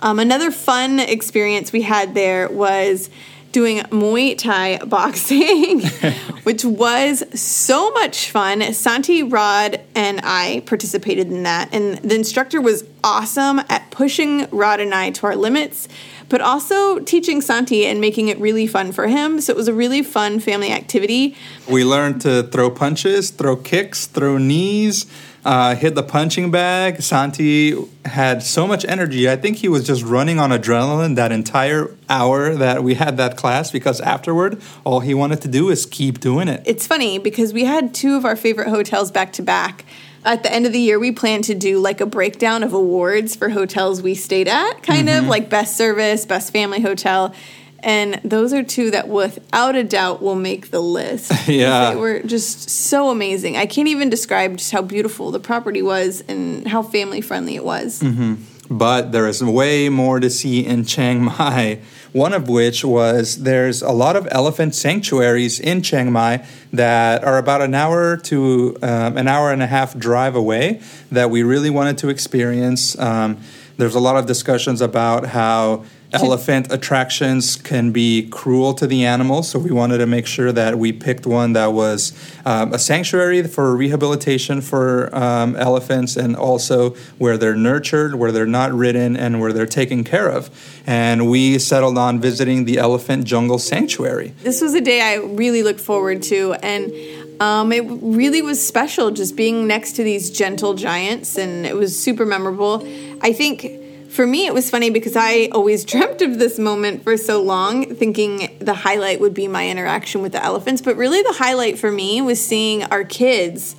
Um, 0.00 0.18
another 0.18 0.50
fun 0.50 1.00
experience 1.00 1.72
we 1.72 1.82
had 1.82 2.14
there 2.14 2.48
was 2.48 3.10
doing 3.52 3.78
Muay 3.78 4.36
Thai 4.36 4.78
boxing, 4.86 5.80
which 6.44 6.64
was 6.64 7.24
so 7.38 7.90
much 7.92 8.30
fun. 8.30 8.72
Santi, 8.72 9.22
Rod, 9.22 9.80
and 9.94 10.20
I 10.22 10.62
participated 10.66 11.28
in 11.28 11.42
that. 11.44 11.72
And 11.72 11.98
the 11.98 12.14
instructor 12.14 12.60
was 12.60 12.84
awesome 13.02 13.60
at 13.68 13.90
pushing 13.90 14.48
Rod 14.50 14.80
and 14.80 14.94
I 14.94 15.10
to 15.10 15.26
our 15.26 15.36
limits, 15.36 15.88
but 16.28 16.40
also 16.40 16.98
teaching 16.98 17.40
Santi 17.40 17.86
and 17.86 18.00
making 18.00 18.28
it 18.28 18.38
really 18.38 18.66
fun 18.66 18.92
for 18.92 19.06
him. 19.06 19.40
So 19.40 19.52
it 19.52 19.56
was 19.56 19.68
a 19.68 19.74
really 19.74 20.02
fun 20.02 20.40
family 20.40 20.70
activity. 20.70 21.34
We 21.68 21.84
learned 21.84 22.20
to 22.22 22.42
throw 22.44 22.70
punches, 22.70 23.30
throw 23.30 23.56
kicks, 23.56 24.06
throw 24.06 24.36
knees 24.36 25.06
uh, 25.48 25.74
hit 25.74 25.94
the 25.94 26.02
punching 26.02 26.50
bag. 26.50 27.00
Santi 27.00 27.74
had 28.04 28.42
so 28.42 28.66
much 28.66 28.84
energy. 28.84 29.30
I 29.30 29.36
think 29.36 29.56
he 29.56 29.68
was 29.68 29.86
just 29.86 30.02
running 30.02 30.38
on 30.38 30.50
adrenaline 30.50 31.16
that 31.16 31.32
entire 31.32 31.96
hour 32.10 32.54
that 32.54 32.84
we 32.84 32.94
had 32.94 33.16
that 33.16 33.38
class 33.38 33.70
because 33.70 33.98
afterward, 34.02 34.60
all 34.84 35.00
he 35.00 35.14
wanted 35.14 35.40
to 35.40 35.48
do 35.48 35.70
is 35.70 35.86
keep 35.86 36.20
doing 36.20 36.48
it. 36.48 36.62
It's 36.66 36.86
funny 36.86 37.18
because 37.18 37.54
we 37.54 37.64
had 37.64 37.94
two 37.94 38.14
of 38.14 38.26
our 38.26 38.36
favorite 38.36 38.68
hotels 38.68 39.10
back 39.10 39.32
to 39.34 39.42
back. 39.42 39.86
At 40.22 40.42
the 40.42 40.52
end 40.52 40.66
of 40.66 40.74
the 40.74 40.80
year, 40.80 40.98
we 40.98 41.12
plan 41.12 41.40
to 41.42 41.54
do 41.54 41.78
like 41.78 42.02
a 42.02 42.06
breakdown 42.06 42.62
of 42.62 42.74
awards 42.74 43.34
for 43.34 43.48
hotels 43.48 44.02
we 44.02 44.14
stayed 44.14 44.48
at, 44.48 44.82
kind 44.82 45.08
mm-hmm. 45.08 45.24
of 45.24 45.30
like 45.30 45.48
best 45.48 45.78
service, 45.78 46.26
best 46.26 46.52
family 46.52 46.82
hotel. 46.82 47.34
And 47.80 48.20
those 48.24 48.52
are 48.52 48.62
two 48.62 48.90
that, 48.90 49.08
without 49.08 49.76
a 49.76 49.84
doubt, 49.84 50.20
will 50.20 50.34
make 50.34 50.70
the 50.70 50.80
list. 50.80 51.32
yeah. 51.48 51.90
They 51.90 51.96
were 51.96 52.20
just 52.20 52.68
so 52.68 53.10
amazing. 53.10 53.56
I 53.56 53.66
can't 53.66 53.88
even 53.88 54.10
describe 54.10 54.56
just 54.56 54.72
how 54.72 54.82
beautiful 54.82 55.30
the 55.30 55.40
property 55.40 55.82
was 55.82 56.22
and 56.28 56.66
how 56.66 56.82
family 56.82 57.20
friendly 57.20 57.54
it 57.54 57.64
was. 57.64 58.00
Mm-hmm. 58.00 58.34
But 58.70 59.12
there 59.12 59.26
is 59.26 59.42
way 59.42 59.88
more 59.88 60.20
to 60.20 60.28
see 60.28 60.66
in 60.66 60.84
Chiang 60.84 61.24
Mai. 61.24 61.80
One 62.12 62.32
of 62.32 62.48
which 62.48 62.84
was 62.84 63.42
there's 63.42 63.80
a 63.80 63.92
lot 63.92 64.16
of 64.16 64.28
elephant 64.30 64.74
sanctuaries 64.74 65.58
in 65.60 65.82
Chiang 65.82 66.12
Mai 66.12 66.44
that 66.72 67.24
are 67.24 67.38
about 67.38 67.62
an 67.62 67.74
hour 67.74 68.16
to 68.16 68.76
um, 68.82 69.16
an 69.16 69.28
hour 69.28 69.52
and 69.52 69.62
a 69.62 69.66
half 69.66 69.96
drive 69.96 70.34
away 70.34 70.80
that 71.10 71.30
we 71.30 71.42
really 71.42 71.70
wanted 71.70 71.96
to 71.98 72.08
experience. 72.08 72.98
Um, 72.98 73.38
there's 73.78 73.94
a 73.94 74.00
lot 74.00 74.16
of 74.16 74.26
discussions 74.26 74.80
about 74.80 75.26
how 75.26 75.84
elephant 76.12 76.72
attractions 76.72 77.56
can 77.56 77.92
be 77.92 78.28
cruel 78.30 78.74
to 78.74 78.86
the 78.86 79.04
animals, 79.04 79.48
so 79.50 79.58
we 79.58 79.70
wanted 79.70 79.98
to 79.98 80.06
make 80.06 80.26
sure 80.26 80.52
that 80.52 80.78
we 80.78 80.92
picked 80.92 81.26
one 81.26 81.52
that 81.52 81.72
was 81.72 82.12
um, 82.44 82.72
a 82.72 82.78
sanctuary 82.78 83.42
for 83.42 83.76
rehabilitation 83.76 84.60
for 84.60 85.14
um, 85.14 85.56
elephants 85.56 86.16
and 86.16 86.34
also 86.36 86.90
where 87.18 87.36
they're 87.36 87.56
nurtured, 87.56 88.14
where 88.14 88.32
they're 88.32 88.46
not 88.46 88.72
ridden, 88.72 89.16
and 89.16 89.40
where 89.40 89.52
they're 89.52 89.66
taken 89.66 90.04
care 90.04 90.28
of. 90.28 90.50
And 90.86 91.30
we 91.30 91.58
settled 91.58 91.98
on 91.98 92.20
visiting 92.20 92.64
the 92.64 92.78
Elephant 92.78 93.24
Jungle 93.24 93.58
Sanctuary. 93.58 94.34
This 94.42 94.60
was 94.60 94.74
a 94.74 94.80
day 94.80 95.02
I 95.02 95.16
really 95.16 95.62
looked 95.62 95.80
forward 95.80 96.22
to, 96.24 96.54
and 96.54 96.92
um, 97.40 97.70
it 97.72 97.84
really 97.86 98.42
was 98.42 98.66
special 98.66 99.10
just 99.10 99.36
being 99.36 99.66
next 99.66 99.92
to 99.92 100.02
these 100.02 100.30
gentle 100.30 100.74
giants, 100.74 101.36
and 101.36 101.66
it 101.66 101.76
was 101.76 101.98
super 101.98 102.24
memorable. 102.24 102.82
I 103.20 103.32
think 103.32 103.87
for 104.08 104.26
me, 104.26 104.46
it 104.46 104.54
was 104.54 104.70
funny 104.70 104.90
because 104.90 105.16
I 105.16 105.48
always 105.52 105.84
dreamt 105.84 106.22
of 106.22 106.38
this 106.38 106.58
moment 106.58 107.04
for 107.04 107.16
so 107.16 107.42
long, 107.42 107.94
thinking 107.94 108.56
the 108.58 108.74
highlight 108.74 109.20
would 109.20 109.34
be 109.34 109.48
my 109.48 109.68
interaction 109.68 110.22
with 110.22 110.32
the 110.32 110.42
elephants. 110.42 110.82
But 110.82 110.96
really, 110.96 111.22
the 111.22 111.34
highlight 111.34 111.78
for 111.78 111.90
me 111.90 112.20
was 112.20 112.44
seeing 112.44 112.84
our 112.84 113.04
kids 113.04 113.76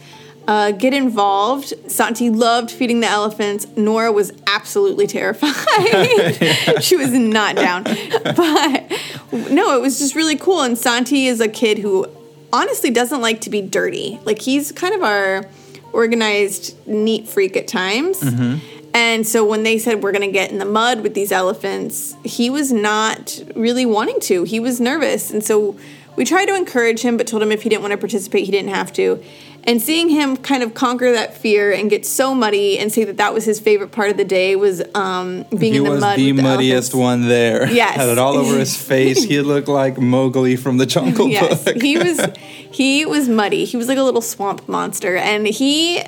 uh, 0.47 0.71
get 0.71 0.93
involved. 0.93 1.73
Santi 1.91 2.29
loved 2.29 2.71
feeding 2.71 3.01
the 3.01 3.07
elephants. 3.07 3.67
Nora 3.75 4.11
was 4.11 4.31
absolutely 4.47 5.07
terrified. 5.07 5.53
she 6.81 6.95
was 6.95 7.11
not 7.11 7.55
down. 7.55 7.83
But 7.83 8.91
no, 9.31 9.75
it 9.75 9.81
was 9.81 9.99
just 9.99 10.15
really 10.15 10.35
cool. 10.35 10.61
And 10.61 10.77
Santi 10.77 11.27
is 11.27 11.41
a 11.41 11.47
kid 11.47 11.79
who 11.79 12.07
honestly 12.51 12.89
doesn't 12.89 13.21
like 13.21 13.41
to 13.41 13.49
be 13.49 13.61
dirty. 13.61 14.19
Like, 14.23 14.41
he's 14.41 14.71
kind 14.71 14.95
of 14.95 15.03
our 15.03 15.45
organized, 15.91 16.75
neat 16.87 17.27
freak 17.27 17.57
at 17.57 17.67
times. 17.67 18.21
Mm-hmm 18.21 18.77
and 18.99 19.25
so 19.25 19.45
when 19.45 19.63
they 19.63 19.77
said 19.77 20.03
we're 20.03 20.11
going 20.11 20.27
to 20.27 20.31
get 20.31 20.51
in 20.51 20.57
the 20.57 20.65
mud 20.65 21.03
with 21.03 21.13
these 21.13 21.31
elephants, 21.31 22.17
he 22.25 22.49
was 22.49 22.73
not 22.73 23.41
really 23.55 23.85
wanting 23.85 24.19
to. 24.21 24.43
He 24.43 24.59
was 24.59 24.81
nervous. 24.81 25.31
And 25.31 25.41
so 25.41 25.77
we 26.17 26.25
tried 26.25 26.47
to 26.47 26.55
encourage 26.55 26.99
him, 27.01 27.15
but 27.15 27.25
told 27.25 27.41
him 27.41 27.49
if 27.49 27.63
he 27.63 27.69
didn't 27.69 27.81
want 27.81 27.93
to 27.93 27.97
participate, 27.97 28.43
he 28.43 28.51
didn't 28.51 28.71
have 28.71 28.91
to. 28.93 29.23
And 29.63 29.81
seeing 29.81 30.09
him 30.09 30.35
kind 30.35 30.63
of 30.63 30.73
conquer 30.73 31.13
that 31.13 31.33
fear 31.37 31.71
and 31.71 31.89
get 31.89 32.05
so 32.05 32.35
muddy 32.35 32.77
and 32.77 32.91
say 32.91 33.05
that 33.05 33.15
that 33.17 33.33
was 33.33 33.45
his 33.45 33.61
favorite 33.61 33.93
part 33.93 34.09
of 34.09 34.17
the 34.17 34.25
day 34.25 34.57
was 34.57 34.81
um, 34.95 35.43
being 35.57 35.73
he 35.73 35.77
in 35.77 35.83
the 35.85 35.91
was 35.91 36.01
mud. 36.01 36.17
the 36.17 36.31
the 36.33 36.41
muddiest 36.41 36.93
one 36.93 37.29
there. 37.29 37.71
Yes. 37.71 37.95
had 37.95 38.09
it 38.09 38.17
all 38.17 38.35
over 38.35 38.57
his 38.57 38.75
face. 38.75 39.23
he 39.23 39.39
looked 39.39 39.69
like 39.69 39.97
Mowgli 39.97 40.57
from 40.57 40.77
the 40.77 40.85
Jungle 40.85 41.27
yes, 41.29 41.63
Book. 41.63 41.81
he 41.81 41.97
was. 41.97 42.19
He 42.71 43.03
was 43.03 43.27
muddy. 43.27 43.65
He 43.65 43.77
was 43.77 43.87
like 43.87 43.97
a 43.97 44.03
little 44.03 44.21
swamp 44.21 44.69
monster, 44.69 45.17
and 45.17 45.47
he 45.47 46.03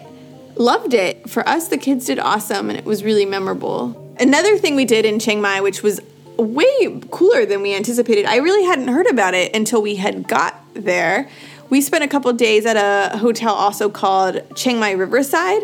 loved 0.56 0.94
it. 0.94 1.30
For 1.30 1.48
us, 1.48 1.68
the 1.68 1.78
kids 1.78 2.06
did 2.06 2.20
awesome 2.20 2.70
and 2.70 2.78
it 2.78 2.86
was 2.86 3.04
really 3.04 3.26
memorable. 3.26 4.16
Another 4.20 4.58
thing 4.58 4.76
we 4.76 4.86
did 4.86 5.06
in 5.06 5.20
Chiang 5.20 5.42
Mai, 5.42 5.62
which 5.62 5.84
was 5.84 6.02
way 6.38 7.00
cooler 7.12 7.46
than 7.46 7.62
we 7.62 7.76
anticipated, 7.76 8.26
I 8.26 8.38
really 8.38 8.64
hadn't 8.66 8.88
heard 8.88 9.08
about 9.08 9.34
it 9.34 9.56
until 9.56 9.82
we 9.82 9.96
had 9.96 10.28
got 10.28 10.56
there. 10.74 11.30
We 11.70 11.82
spent 11.82 12.04
a 12.04 12.08
couple 12.08 12.32
days 12.34 12.66
at 12.66 12.76
a 12.76 13.18
hotel 13.18 13.54
also 13.54 13.90
called 13.90 14.42
Chiang 14.56 14.80
Mai 14.80 14.92
Riverside. 14.92 15.64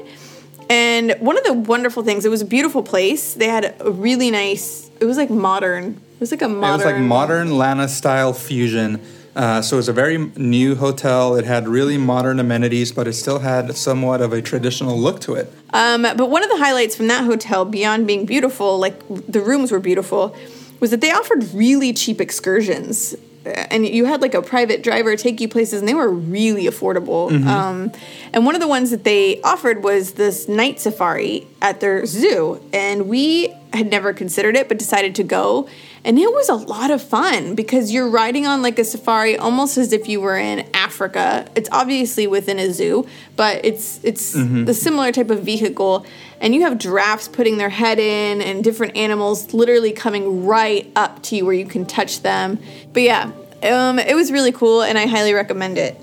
And 0.70 1.16
one 1.20 1.38
of 1.38 1.44
the 1.44 1.54
wonderful 1.54 2.04
things, 2.04 2.26
it 2.26 2.30
was 2.30 2.42
a 2.42 2.46
beautiful 2.46 2.84
place. 2.84 3.34
They 3.34 3.48
had 3.48 3.76
a 3.80 3.92
really 3.92 4.32
nice, 4.32 4.90
it 5.00 5.06
was 5.06 5.18
like 5.18 5.30
modern. 5.30 6.02
It 6.16 6.20
was 6.20 6.32
like 6.32 6.42
a 6.42 6.48
modern. 6.48 6.82
It 6.82 6.86
was 6.86 6.94
like 6.94 7.02
modern 7.02 7.58
Lanna 7.58 7.88
style 7.88 8.34
fusion 8.34 9.02
uh, 9.38 9.62
so 9.62 9.76
it 9.76 9.78
was 9.78 9.88
a 9.88 9.94
very 9.94 10.18
new 10.18 10.74
hotel. 10.74 11.36
It 11.36 11.46
had 11.46 11.68
really 11.68 11.96
modern 11.96 12.40
amenities, 12.40 12.92
but 12.92 13.08
it 13.08 13.14
still 13.14 13.38
had 13.38 13.76
somewhat 13.78 14.20
of 14.20 14.34
a 14.34 14.42
traditional 14.42 14.98
look 14.98 15.22
to 15.22 15.36
it. 15.36 15.54
Um, 15.74 16.02
but 16.02 16.32
one 16.32 16.44
of 16.44 16.50
the 16.50 16.58
highlights 16.58 16.96
from 16.96 17.08
that 17.10 17.24
hotel, 17.24 17.64
beyond 17.64 18.08
being 18.08 18.26
beautiful, 18.26 18.80
like 18.80 19.00
the 19.08 19.40
rooms 19.40 19.72
were 19.72 19.80
beautiful, 19.80 20.36
was 20.80 20.90
that 20.90 21.02
they 21.02 21.12
offered 21.12 21.44
really 21.54 21.94
cheap 21.94 22.20
excursions. 22.20 23.16
And 23.46 23.88
you 23.88 24.06
had 24.06 24.24
like 24.24 24.34
a 24.34 24.42
private 24.42 24.82
driver 24.82 25.16
take 25.16 25.40
you 25.40 25.48
places, 25.48 25.82
and 25.82 25.88
they 25.88 25.94
were 25.94 26.10
really 26.10 26.64
affordable. 26.64 27.30
Mm-hmm. 27.30 27.48
Um, 27.48 27.92
and 28.38 28.46
one 28.46 28.54
of 28.54 28.62
the 28.62 28.68
ones 28.68 28.92
that 28.92 29.04
they 29.04 29.42
offered 29.42 29.84
was 29.84 30.12
this 30.14 30.48
night 30.48 30.80
safari 30.80 31.48
at 31.60 31.80
their 31.80 32.06
zoo. 32.06 32.62
And 32.72 33.10
we 33.10 33.52
had 33.74 33.88
never 33.88 34.14
considered 34.14 34.56
it, 34.56 34.68
but 34.68 34.78
decided 34.78 35.16
to 35.16 35.24
go 35.24 35.68
and 36.08 36.18
it 36.18 36.32
was 36.32 36.48
a 36.48 36.56
lot 36.56 36.90
of 36.90 37.02
fun 37.02 37.54
because 37.54 37.92
you're 37.92 38.08
riding 38.10 38.48
on 38.48 38.62
like 38.62 38.80
a 38.80 38.86
safari 38.86 39.36
almost 39.36 39.78
as 39.78 39.92
if 39.92 40.08
you 40.08 40.22
were 40.22 40.38
in 40.38 40.66
Africa. 40.74 41.46
It's 41.54 41.68
obviously 41.70 42.28
within 42.28 42.60
a 42.60 42.72
zoo, 42.72 43.06
but 43.36 43.66
it's 43.66 44.00
it's 44.06 44.34
mm-hmm. 44.34 44.64
the 44.64 44.74
similar 44.74 45.12
type 45.12 45.30
of 45.30 45.44
vehicle. 45.44 46.06
And 46.40 46.56
you 46.56 46.62
have 46.62 46.78
giraffes 46.78 47.28
putting 47.28 47.58
their 47.58 47.70
head 47.70 48.00
in 48.00 48.42
and 48.42 48.64
different 48.64 48.96
animals 48.96 49.54
literally 49.54 49.92
coming 49.92 50.46
right 50.46 50.90
up 50.96 51.24
to 51.24 51.36
you 51.36 51.46
where 51.46 51.54
you 51.54 51.66
can 51.66 51.86
touch 51.86 52.22
them. 52.22 52.58
But 52.94 53.02
yeah, 53.02 53.32
um, 53.64 54.00
it 54.00 54.16
was 54.16 54.32
really 54.32 54.54
cool 54.54 54.84
and 54.84 54.98
I 54.98 55.08
highly 55.08 55.34
recommend 55.34 55.78
it. 55.78 56.00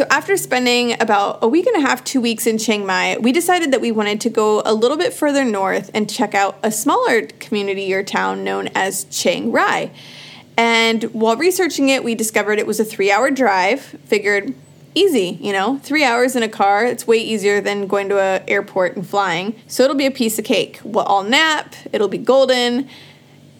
So, 0.00 0.06
after 0.08 0.38
spending 0.38 0.98
about 0.98 1.40
a 1.42 1.46
week 1.46 1.66
and 1.66 1.76
a 1.76 1.86
half, 1.86 2.02
two 2.04 2.22
weeks 2.22 2.46
in 2.46 2.56
Chiang 2.56 2.86
Mai, 2.86 3.18
we 3.20 3.32
decided 3.32 3.70
that 3.72 3.82
we 3.82 3.92
wanted 3.92 4.18
to 4.22 4.30
go 4.30 4.62
a 4.64 4.72
little 4.72 4.96
bit 4.96 5.12
further 5.12 5.44
north 5.44 5.90
and 5.92 6.08
check 6.08 6.34
out 6.34 6.58
a 6.62 6.72
smaller 6.72 7.26
community 7.26 7.92
or 7.92 8.02
town 8.02 8.42
known 8.42 8.68
as 8.68 9.04
Chiang 9.10 9.52
Rai. 9.52 9.90
And 10.56 11.04
while 11.12 11.36
researching 11.36 11.90
it, 11.90 12.02
we 12.02 12.14
discovered 12.14 12.58
it 12.58 12.66
was 12.66 12.80
a 12.80 12.84
three 12.86 13.12
hour 13.12 13.30
drive. 13.30 13.82
Figured 14.06 14.54
easy, 14.94 15.38
you 15.38 15.52
know, 15.52 15.78
three 15.80 16.02
hours 16.02 16.34
in 16.34 16.42
a 16.42 16.48
car. 16.48 16.86
It's 16.86 17.06
way 17.06 17.18
easier 17.18 17.60
than 17.60 17.86
going 17.86 18.08
to 18.08 18.18
an 18.18 18.42
airport 18.48 18.96
and 18.96 19.06
flying. 19.06 19.54
So 19.66 19.84
it'll 19.84 19.96
be 19.96 20.06
a 20.06 20.10
piece 20.10 20.38
of 20.38 20.46
cake. 20.46 20.80
We'll 20.82 21.04
all 21.04 21.24
nap, 21.24 21.74
it'll 21.92 22.08
be 22.08 22.16
golden, 22.16 22.88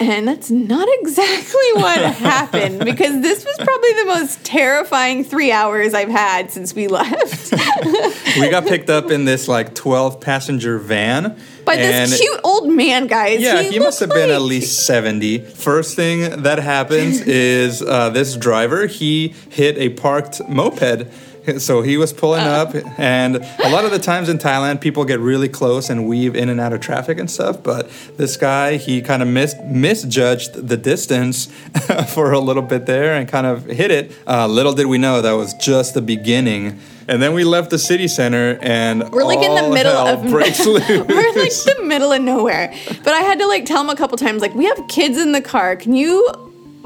and 0.00 0.26
that's 0.26 0.50
not 0.50 0.88
exactly 1.00 1.72
what 1.74 1.98
happened 2.16 2.84
because 2.84 3.20
this 3.20 3.44
was 3.44 3.56
probably 3.56 3.92
the 3.92 4.04
most 4.06 4.42
terrifying 4.44 5.24
three 5.24 5.52
hours 5.52 5.92
I've 5.92 6.08
had 6.08 6.50
since 6.50 6.74
we 6.74 6.88
left. 6.88 7.52
we 8.38 8.48
got 8.48 8.66
picked 8.66 8.88
up 8.88 9.10
in 9.10 9.26
this 9.26 9.46
like 9.46 9.74
12 9.74 10.20
passenger 10.20 10.78
van. 10.78 11.38
By 11.66 11.76
this 11.76 12.18
cute 12.18 12.40
old 12.42 12.68
man, 12.70 13.06
guys. 13.06 13.40
Yeah, 13.40 13.60
he, 13.60 13.72
he 13.72 13.78
must 13.78 14.00
have 14.00 14.08
like... 14.08 14.16
been 14.16 14.30
at 14.30 14.40
least 14.40 14.86
70. 14.86 15.38
First 15.40 15.94
thing 15.94 16.42
that 16.42 16.58
happens 16.58 17.20
is 17.26 17.82
uh, 17.82 18.08
this 18.10 18.36
driver, 18.36 18.86
he 18.86 19.34
hit 19.50 19.76
a 19.76 19.90
parked 19.90 20.40
moped 20.48 21.06
So 21.58 21.82
he 21.82 21.96
was 21.96 22.12
pulling 22.12 22.42
up, 22.42 22.74
and 22.98 23.36
a 23.36 23.68
lot 23.70 23.84
of 23.84 23.90
the 23.90 23.98
times 23.98 24.28
in 24.28 24.38
Thailand, 24.38 24.80
people 24.80 25.04
get 25.04 25.20
really 25.20 25.48
close 25.48 25.90
and 25.90 26.08
weave 26.08 26.34
in 26.36 26.48
and 26.48 26.60
out 26.60 26.72
of 26.72 26.80
traffic 26.80 27.18
and 27.18 27.30
stuff. 27.30 27.62
But 27.62 27.90
this 28.16 28.36
guy, 28.36 28.76
he 28.76 29.02
kind 29.02 29.22
of 29.22 29.28
mis- 29.28 29.56
misjudged 29.64 30.68
the 30.68 30.76
distance 30.76 31.46
for 32.14 32.32
a 32.32 32.38
little 32.38 32.62
bit 32.62 32.86
there 32.86 33.14
and 33.14 33.28
kind 33.28 33.46
of 33.46 33.66
hit 33.66 33.90
it. 33.90 34.12
Uh, 34.26 34.46
little 34.46 34.72
did 34.72 34.86
we 34.86 34.98
know 34.98 35.20
that 35.22 35.32
was 35.32 35.54
just 35.54 35.94
the 35.94 36.02
beginning. 36.02 36.78
And 37.08 37.20
then 37.20 37.32
we 37.34 37.42
left 37.42 37.70
the 37.70 37.78
city 37.78 38.06
center, 38.06 38.58
and 38.62 39.10
We're 39.10 39.24
like 39.24 39.40
in 39.40 39.54
the 39.54 39.68
middle 39.70 39.92
of 39.92 40.30
breaks 40.30 40.64
loose. 40.64 40.88
We're 40.88 41.34
like 41.34 41.52
the 41.52 41.82
middle 41.82 42.12
of 42.12 42.22
nowhere. 42.22 42.72
But 42.86 43.08
I 43.08 43.20
had 43.20 43.38
to 43.40 43.46
like 43.46 43.64
tell 43.64 43.80
him 43.80 43.90
a 43.90 43.96
couple 43.96 44.16
times, 44.16 44.40
like, 44.40 44.54
we 44.54 44.66
have 44.66 44.80
kids 44.88 45.18
in 45.18 45.32
the 45.32 45.42
car. 45.42 45.74
Can 45.74 45.94
you 45.94 46.30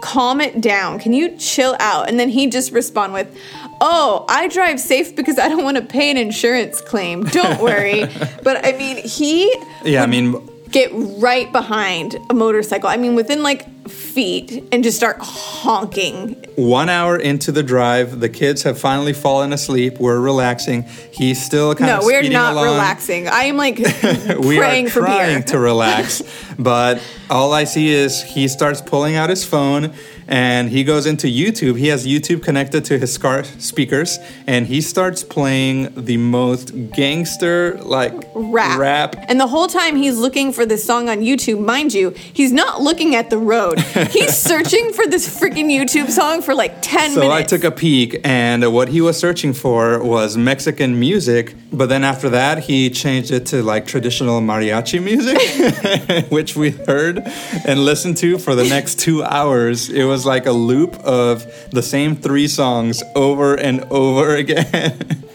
calm 0.01 0.41
it 0.41 0.61
down? 0.61 0.99
Can 0.99 1.13
you 1.13 1.37
chill 1.37 1.77
out? 1.81 2.09
And 2.09 2.19
then 2.19 2.29
he 2.29 2.47
just 2.47 2.73
respond 2.73 3.13
with, 3.13 3.37
Oh, 3.81 4.25
I 4.29 4.49
drive 4.49 4.81
safe 4.81 5.15
because 5.15 5.39
I 5.39 5.49
don't 5.49 5.65
want 5.65 5.77
to 5.77 5.83
pay 5.83 6.11
an 6.11 6.17
insurance 6.17 6.81
claim. 6.81 7.25
Don't 7.25 7.61
worry. 7.61 8.05
but 8.43 8.65
I 8.65 8.73
mean, 8.73 8.97
he 8.99 9.55
yeah, 9.85 10.03
I 10.03 10.07
mean, 10.07 10.37
get 10.71 10.91
right 10.93 11.51
behind 11.53 12.17
a 12.31 12.35
motorcycle. 12.35 12.89
I 12.89 12.97
mean, 12.97 13.15
within 13.15 13.43
like 13.43 13.67
feet 13.89 14.65
and 14.73 14.83
just 14.85 14.97
start 14.97 15.19
honking. 15.21 16.35
One 16.57 16.89
hour 16.89 17.17
into 17.17 17.51
the 17.53 17.63
drive, 17.63 18.21
the 18.21 18.29
kids 18.29 18.63
have 18.63 18.79
finally 18.79 19.13
fallen 19.13 19.53
asleep. 19.53 19.99
We're 19.99 20.21
relaxing. 20.21 20.85
He's 21.13 21.45
still 21.45 21.75
kind 21.75 21.89
No, 21.89 21.97
of 21.97 22.01
no, 22.03 22.07
we're 22.07 22.29
not 22.31 22.53
along. 22.55 22.67
relaxing. 22.67 23.29
I 23.29 23.45
am 23.45 23.57
like 23.57 23.79
we 24.39 24.57
praying 24.59 24.87
are 24.87 24.91
for 24.91 25.01
trying 25.01 25.39
beer. 25.41 25.43
to 25.49 25.59
relax, 25.59 26.23
but 26.59 27.03
all 27.31 27.53
I 27.53 27.65
see 27.65 27.89
is 27.89 28.23
he 28.23 28.49
starts 28.49 28.81
pulling 28.81 29.17
out 29.17 29.31
his 29.31 29.45
phone 29.45 29.93
and 30.27 30.71
he 30.71 30.85
goes 30.85 31.05
into 31.05 31.27
YouTube. 31.27 31.79
He 31.79 31.89
has 31.89 32.07
YouTube 32.07 32.43
connected 32.43 32.85
to 32.87 32.99
his 32.99 33.19
car 33.19 33.45
speakers, 33.45 34.19
and 34.47 34.67
he 34.67 34.81
starts 34.81 35.23
playing 35.23 35.93
the 36.03 36.17
most 36.17 36.73
gangster 36.93 37.77
like 37.83 38.15
rap. 38.35 38.79
rap. 38.79 39.17
And 39.29 39.39
the 39.39 39.47
whole 39.47 39.67
time 39.67 39.97
he's 39.97 40.17
looking 40.17 40.51
for 40.55 40.65
this 40.65 40.83
song 40.83 41.11
on 41.11 41.19
YouTube, 41.19 41.63
mind 41.63 41.93
you, 41.93 42.11
he's 42.33 42.53
not 42.53 42.81
looking 42.81 43.15
at 43.15 43.29
the 43.29 43.37
road. 43.37 43.74
He's 44.11 44.37
searching 44.37 44.93
for 44.93 45.07
this 45.07 45.29
freaking 45.41 45.67
YouTube 45.67 46.11
song 46.11 46.43
for 46.43 46.55
like 46.55 46.81
10 46.83 47.13
So 47.13 47.21
minutes. 47.21 47.27
So 47.27 47.31
I 47.33 47.43
took 47.43 47.65
a 47.65 47.71
peek, 47.71 48.21
and 48.25 48.73
what 48.73 48.89
he 48.89 49.01
was 49.01 49.19
searching 49.19 49.53
for 49.53 50.03
was 50.03 50.37
Mexican 50.37 50.99
music. 50.99 51.55
But 51.73 51.89
then 51.89 52.05
after 52.05 52.29
that, 52.31 52.61
he 52.61 52.91
changed 52.91 53.31
it 53.31 53.47
to 53.47 53.63
like 53.63 53.87
traditional 53.87 54.41
mariachi 54.41 55.03
music, 55.03 56.31
which 56.31 56.57
we 56.57 56.71
heard 56.71 57.23
and 57.67 57.85
listened 57.85 58.17
to 58.19 58.39
for 58.39 58.55
the 58.55 58.65
next 58.65 58.99
two 59.01 59.23
hours. 59.23 59.91
It 59.91 60.05
was 60.05 60.25
like 60.25 60.47
a 60.47 60.53
loop 60.53 60.95
of 61.01 61.47
the 61.71 61.83
same 61.83 62.17
three 62.17 62.49
songs 62.49 63.03
over 63.15 63.55
and 63.55 63.85
over 63.91 64.35
again. 64.37 64.99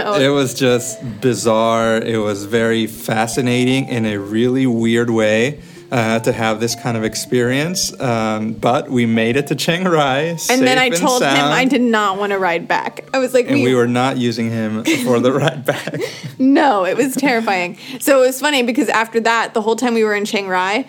It 0.00 0.30
was 0.30 0.54
just 0.54 0.98
bizarre. 1.20 1.96
It 1.98 2.16
was 2.16 2.44
very 2.46 2.86
fascinating 2.86 3.88
in 3.88 4.06
a 4.06 4.16
really 4.16 4.66
weird 4.66 5.10
way. 5.10 5.60
Uh, 5.92 6.20
to 6.20 6.30
have 6.30 6.60
this 6.60 6.76
kind 6.76 6.96
of 6.96 7.02
experience, 7.02 7.98
um, 8.00 8.52
but 8.52 8.88
we 8.88 9.06
made 9.06 9.34
it 9.36 9.48
to 9.48 9.56
Chiang 9.56 9.82
Rai. 9.82 10.28
and 10.48 10.62
then 10.62 10.78
I 10.78 10.88
safe 10.90 11.00
told 11.00 11.20
him 11.20 11.34
I 11.34 11.64
did 11.64 11.80
not 11.80 12.16
want 12.16 12.30
to 12.30 12.38
ride 12.38 12.68
back. 12.68 13.08
I 13.12 13.18
was 13.18 13.34
like, 13.34 13.50
and 13.50 13.64
we 13.64 13.74
were 13.74 13.88
not 13.88 14.16
using 14.16 14.50
him 14.50 14.84
for 15.04 15.18
the 15.18 15.32
ride 15.32 15.64
back. 15.64 15.96
No, 16.38 16.86
it 16.86 16.96
was 16.96 17.16
terrifying. 17.16 17.76
So 18.00 18.22
it 18.22 18.26
was 18.26 18.40
funny 18.40 18.62
because 18.62 18.88
after 18.88 19.20
that, 19.20 19.52
the 19.52 19.60
whole 19.60 19.76
time 19.76 19.92
we 19.94 20.04
were 20.04 20.14
in 20.14 20.24
Chiang 20.24 20.48
Rai, 20.48 20.86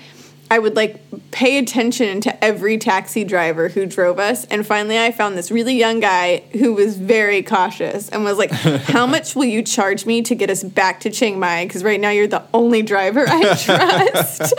I 0.52 0.60
would 0.60 0.76
like 0.76 1.00
pay 1.32 1.58
attention 1.60 2.20
to 2.22 2.44
every 2.44 2.78
taxi 2.78 3.24
driver 3.24 3.70
who 3.70 3.86
drove 3.86 4.20
us. 4.20 4.44
And 4.48 4.68
finally, 4.68 5.00
I 5.00 5.14
found 5.14 5.38
this 5.38 5.50
really 5.50 5.76
young 5.76 6.02
guy 6.02 6.40
who 6.52 6.74
was 6.74 6.98
very 6.98 7.42
cautious 7.42 8.10
and 8.10 8.26
was 8.26 8.38
like, 8.38 8.52
How 8.92 9.08
much 9.08 9.34
will 9.34 9.46
you 9.46 9.64
charge 9.64 10.06
me 10.06 10.22
to 10.24 10.36
get 10.36 10.50
us 10.50 10.62
back 10.62 11.00
to 11.00 11.10
Chiang 11.10 11.40
Mai? 11.40 11.64
Because 11.64 11.86
right 11.86 12.02
now 12.02 12.10
you're 12.10 12.28
the 12.28 12.44
only 12.54 12.82
driver 12.82 13.24
I 13.30 13.42
trust. 14.12 14.54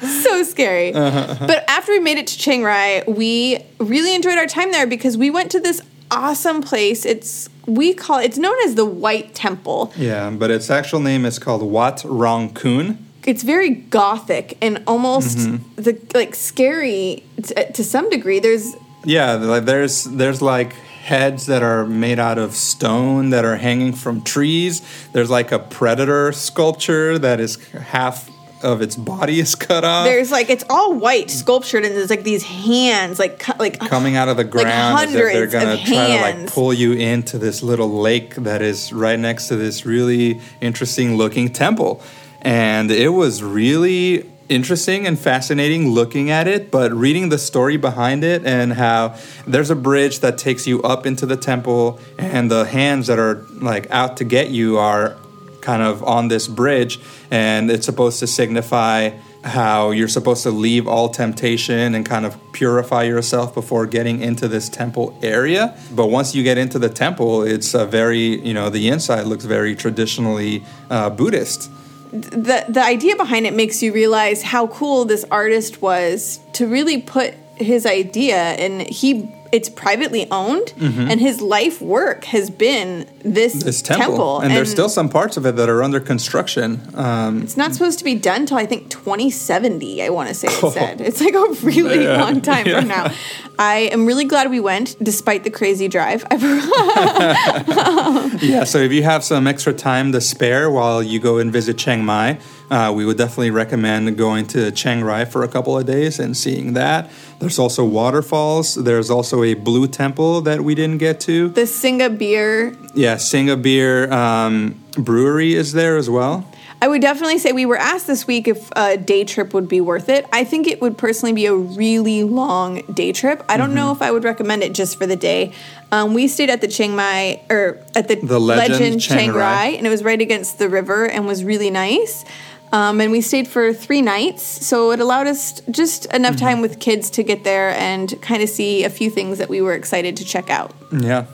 so 0.24 0.42
scary. 0.44 0.94
Uh-huh. 0.94 1.46
But 1.46 1.68
after 1.68 1.92
we 1.92 2.00
made 2.00 2.16
it 2.16 2.26
to 2.28 2.38
Chiang 2.38 2.62
Rai, 2.62 3.02
we 3.06 3.58
really 3.78 4.14
enjoyed 4.14 4.38
our 4.38 4.46
time 4.46 4.72
there 4.72 4.86
because 4.86 5.18
we 5.18 5.28
went 5.28 5.50
to 5.50 5.60
this 5.60 5.82
awesome 6.10 6.62
place. 6.62 7.04
It's 7.04 7.50
we 7.66 7.92
call 7.92 8.18
it's 8.18 8.38
known 8.38 8.56
as 8.64 8.76
the 8.76 8.86
White 8.86 9.34
Temple. 9.34 9.92
Yeah, 9.94 10.30
but 10.30 10.50
its 10.50 10.70
actual 10.70 11.00
name 11.00 11.26
is 11.26 11.38
called 11.38 11.62
Wat 11.62 12.02
Rong 12.02 12.54
Khun. 12.54 12.96
It's 13.30 13.44
very 13.44 13.70
gothic 13.70 14.58
and 14.60 14.82
almost 14.88 15.38
mm-hmm. 15.38 15.80
the 15.80 15.96
like 16.14 16.34
scary 16.34 17.22
t- 17.40 17.54
uh, 17.54 17.62
to 17.66 17.84
some 17.84 18.10
degree. 18.10 18.40
There's 18.40 18.74
Yeah, 19.04 19.34
like 19.34 19.66
there's 19.66 20.02
there's 20.02 20.42
like 20.42 20.72
heads 20.72 21.46
that 21.46 21.62
are 21.62 21.86
made 21.86 22.18
out 22.18 22.38
of 22.38 22.56
stone 22.56 23.30
that 23.30 23.44
are 23.44 23.56
hanging 23.56 23.92
from 23.92 24.22
trees. 24.22 24.82
There's 25.12 25.30
like 25.30 25.52
a 25.52 25.60
predator 25.60 26.32
sculpture 26.32 27.20
that 27.20 27.38
is 27.38 27.56
half 27.70 28.28
of 28.62 28.82
its 28.82 28.96
body 28.96 29.40
is 29.40 29.54
cut 29.54 29.84
off. 29.84 30.04
there's 30.04 30.30
like 30.30 30.50
it's 30.50 30.64
all 30.68 30.94
white 30.94 31.30
sculptured 31.30 31.84
and 31.84 31.94
there's 31.94 32.10
like 32.10 32.24
these 32.24 32.42
hands 32.42 33.18
like 33.18 33.38
cu- 33.38 33.58
like 33.58 33.78
coming 33.80 34.16
out 34.16 34.28
of 34.28 34.36
the 34.36 34.44
ground 34.44 34.98
as 34.98 35.14
if 35.14 35.32
they're 35.32 35.46
gonna 35.46 35.74
of 35.74 35.80
try 35.80 36.06
to 36.08 36.40
like 36.40 36.52
pull 36.52 36.72
you 36.72 36.92
into 36.92 37.38
this 37.38 37.62
little 37.62 38.00
lake 38.00 38.34
that 38.34 38.60
is 38.60 38.92
right 38.92 39.18
next 39.18 39.48
to 39.48 39.56
this 39.56 39.86
really 39.86 40.40
interesting 40.60 41.16
looking 41.16 41.48
temple. 41.52 42.02
And 42.42 42.90
it 42.90 43.10
was 43.10 43.42
really 43.42 44.30
interesting 44.50 45.06
and 45.06 45.18
fascinating 45.18 45.88
looking 45.88 46.28
at 46.30 46.48
it, 46.48 46.70
but 46.70 46.92
reading 46.92 47.28
the 47.28 47.38
story 47.38 47.76
behind 47.76 48.24
it 48.24 48.44
and 48.44 48.72
how 48.72 49.14
there's 49.46 49.70
a 49.70 49.76
bridge 49.76 50.18
that 50.20 50.36
takes 50.36 50.66
you 50.66 50.82
up 50.82 51.06
into 51.06 51.24
the 51.24 51.36
temple 51.36 52.00
and 52.18 52.50
the 52.50 52.64
hands 52.64 53.06
that 53.06 53.18
are 53.18 53.46
like 53.52 53.88
out 53.90 54.16
to 54.16 54.24
get 54.24 54.50
you 54.50 54.76
are 54.76 55.16
kind 55.60 55.82
of 55.82 56.02
on 56.02 56.28
this 56.28 56.48
bridge. 56.48 56.98
And 57.30 57.70
it's 57.70 57.86
supposed 57.86 58.18
to 58.20 58.26
signify 58.26 59.10
how 59.44 59.90
you're 59.90 60.08
supposed 60.08 60.42
to 60.42 60.50
leave 60.50 60.86
all 60.86 61.08
temptation 61.08 61.94
and 61.94 62.04
kind 62.04 62.26
of 62.26 62.36
purify 62.52 63.04
yourself 63.04 63.54
before 63.54 63.86
getting 63.86 64.20
into 64.20 64.48
this 64.48 64.68
temple 64.68 65.18
area. 65.22 65.78
But 65.92 66.08
once 66.08 66.34
you 66.34 66.42
get 66.42 66.58
into 66.58 66.78
the 66.78 66.90
temple 66.90 67.42
it's 67.42 67.72
a 67.72 67.86
very 67.86 68.38
you 68.46 68.52
know 68.52 68.68
the 68.68 68.88
inside 68.88 69.22
looks 69.22 69.46
very 69.46 69.74
traditionally 69.74 70.62
uh, 70.90 71.08
buddhist 71.08 71.70
the 72.12 72.64
the 72.68 72.82
idea 72.82 73.16
behind 73.16 73.46
it 73.46 73.54
makes 73.54 73.82
you 73.82 73.92
realize 73.92 74.42
how 74.42 74.66
cool 74.68 75.04
this 75.04 75.24
artist 75.30 75.80
was 75.80 76.40
to 76.54 76.66
really 76.66 77.00
put 77.00 77.34
his 77.56 77.86
idea 77.86 78.36
and 78.36 78.82
he 78.82 79.30
it's 79.52 79.68
privately 79.68 80.26
owned 80.30 80.72
and 80.80 81.20
his 81.20 81.40
life 81.40 81.80
work 81.82 82.24
has 82.24 82.50
been 82.50 83.06
this, 83.24 83.54
Mm-hmm. 83.56 83.66
this 83.66 83.82
temple, 83.82 84.40
and, 84.40 84.54
there's 84.54 84.70
still 84.70 84.88
some 84.88 85.08
parts 85.08 85.36
of 85.36 85.44
it 85.46 85.56
that 85.56 85.68
are 85.68 85.82
under 85.82 86.00
construction 86.00 86.80
um, 86.94 87.42
It's 87.42 87.56
not 87.56 87.72
supposed 87.72 87.98
to 87.98 88.04
be 88.04 88.14
done 88.14 88.46
till 88.46 88.56
I 88.58 88.66
think 88.66 88.88
2070. 88.90 90.02
I 90.02 90.08
want 90.10 90.28
to 90.28 90.34
say 90.34 90.48
it 90.48 90.72
said. 90.72 91.00
It's 91.00 91.20
like 91.20 91.34
a 91.34 91.46
really 91.64 92.04
Yeah. 92.04 92.20
long 92.22 92.40
time 92.40 92.66
Yeah. 92.66 92.80
from 92.80 92.88
now. 92.88 93.12
I 93.58 93.90
am 93.92 94.06
really 94.06 94.24
glad 94.24 94.50
we 94.50 94.60
went, 94.60 94.96
despite 95.02 95.44
the 95.44 95.50
crazy 95.50 95.88
drive. 95.88 96.24
Yeah, 98.42 98.64
so 98.64 98.78
if 98.78 98.92
you 98.92 99.02
have 99.02 99.24
some 99.24 99.46
extra 99.46 99.72
time 99.72 100.12
to 100.12 100.20
spare 100.20 100.70
while 100.70 101.02
you 101.02 101.18
go 101.18 101.38
and 101.38 101.52
visit 101.52 101.76
Chiang 101.76 102.04
Mai, 102.04 102.38
uh, 102.70 102.92
we 102.94 103.04
would 103.04 103.18
definitely 103.18 103.50
recommend 103.50 104.16
going 104.16 104.46
to 104.48 104.70
Chiang 104.70 105.02
Rai 105.02 105.24
for 105.24 105.42
a 105.42 105.48
couple 105.48 105.76
of 105.76 105.86
days 105.86 106.18
and 106.20 106.36
seeing 106.36 106.74
that. 106.74 107.10
There's 107.40 107.58
also 107.58 107.84
waterfalls. 107.84 108.74
There's 108.76 109.10
also 109.10 109.42
a 109.42 109.54
blue 109.54 109.86
temple 109.88 110.40
that 110.42 110.60
we 110.62 110.74
didn't 110.74 110.98
get 110.98 111.20
to. 111.20 111.48
the 111.48 111.66
Singha 111.66 112.10
beer. 112.10 112.74
Yeah, 112.94 113.16
Singha 113.16 113.56
Beer 113.56 114.12
um, 114.12 114.80
Brewery 114.92 115.54
is 115.54 115.72
there 115.72 115.96
as 115.96 116.08
well. 116.10 116.46
I 116.82 116.88
would 116.88 117.02
definitely 117.02 117.36
say 117.38 117.52
we 117.52 117.66
were 117.66 117.76
asked 117.76 118.06
this 118.06 118.26
week 118.26 118.48
if 118.48 118.70
a 118.74 118.96
day 118.96 119.24
trip 119.24 119.52
would 119.52 119.68
be 119.68 119.82
worth 119.82 120.08
it. 120.08 120.24
I 120.32 120.44
think 120.44 120.66
it 120.66 120.80
would 120.80 120.96
personally 120.96 121.34
be 121.34 121.44
a 121.44 121.54
really 121.54 122.24
long 122.24 122.80
day 122.94 123.12
trip. 123.12 123.44
I 123.50 123.58
don't 123.58 123.68
Mm-hmm. 123.70 123.76
know 123.76 123.92
if 123.92 124.00
I 124.00 124.10
would 124.10 124.24
recommend 124.24 124.62
it 124.62 124.72
just 124.72 124.96
for 124.96 125.06
the 125.06 125.16
day. 125.16 125.52
Um, 125.92 126.14
we 126.14 126.26
stayed 126.26 126.48
at 126.48 126.62
the 126.62 126.68
Chiang 126.68 126.96
Mai 126.96 127.42
or 127.50 127.78
at 127.94 128.08
the, 128.08 128.14
The 128.14 128.40
Legend 128.40 128.98
Chiang 129.00 129.18
Chiang. 129.18 129.32
Rai, 129.32 129.76
and 129.76 129.86
it 129.86 129.90
was 129.90 130.02
right 130.02 130.20
against 130.20 130.58
the 130.58 130.68
river 130.70 131.06
and 131.06 131.26
was 131.26 131.44
really 131.44 131.68
nice. 131.70 132.24
Um, 132.72 133.00
and 133.00 133.10
we 133.10 133.20
stayed 133.20 133.48
for 133.48 133.72
three 133.72 134.00
nights, 134.02 134.42
so 134.42 134.92
it 134.92 135.00
allowed 135.00 135.26
us 135.26 135.60
just 135.70 136.06
enough 136.06 136.36
Mm-hmm. 136.36 136.44
time 136.46 136.60
with 136.60 136.78
kids 136.78 137.10
to 137.10 137.22
get 137.24 137.42
there 137.42 137.70
and 137.70 138.20
kind 138.22 138.42
of 138.42 138.48
see 138.48 138.84
a 138.84 138.90
few 138.90 139.10
things 139.10 139.38
that 139.38 139.48
we 139.48 139.60
were 139.60 139.74
excited 139.74 140.16
to 140.18 140.24
check 140.24 140.50
out. 140.50 140.72
Yeah. 140.92 141.26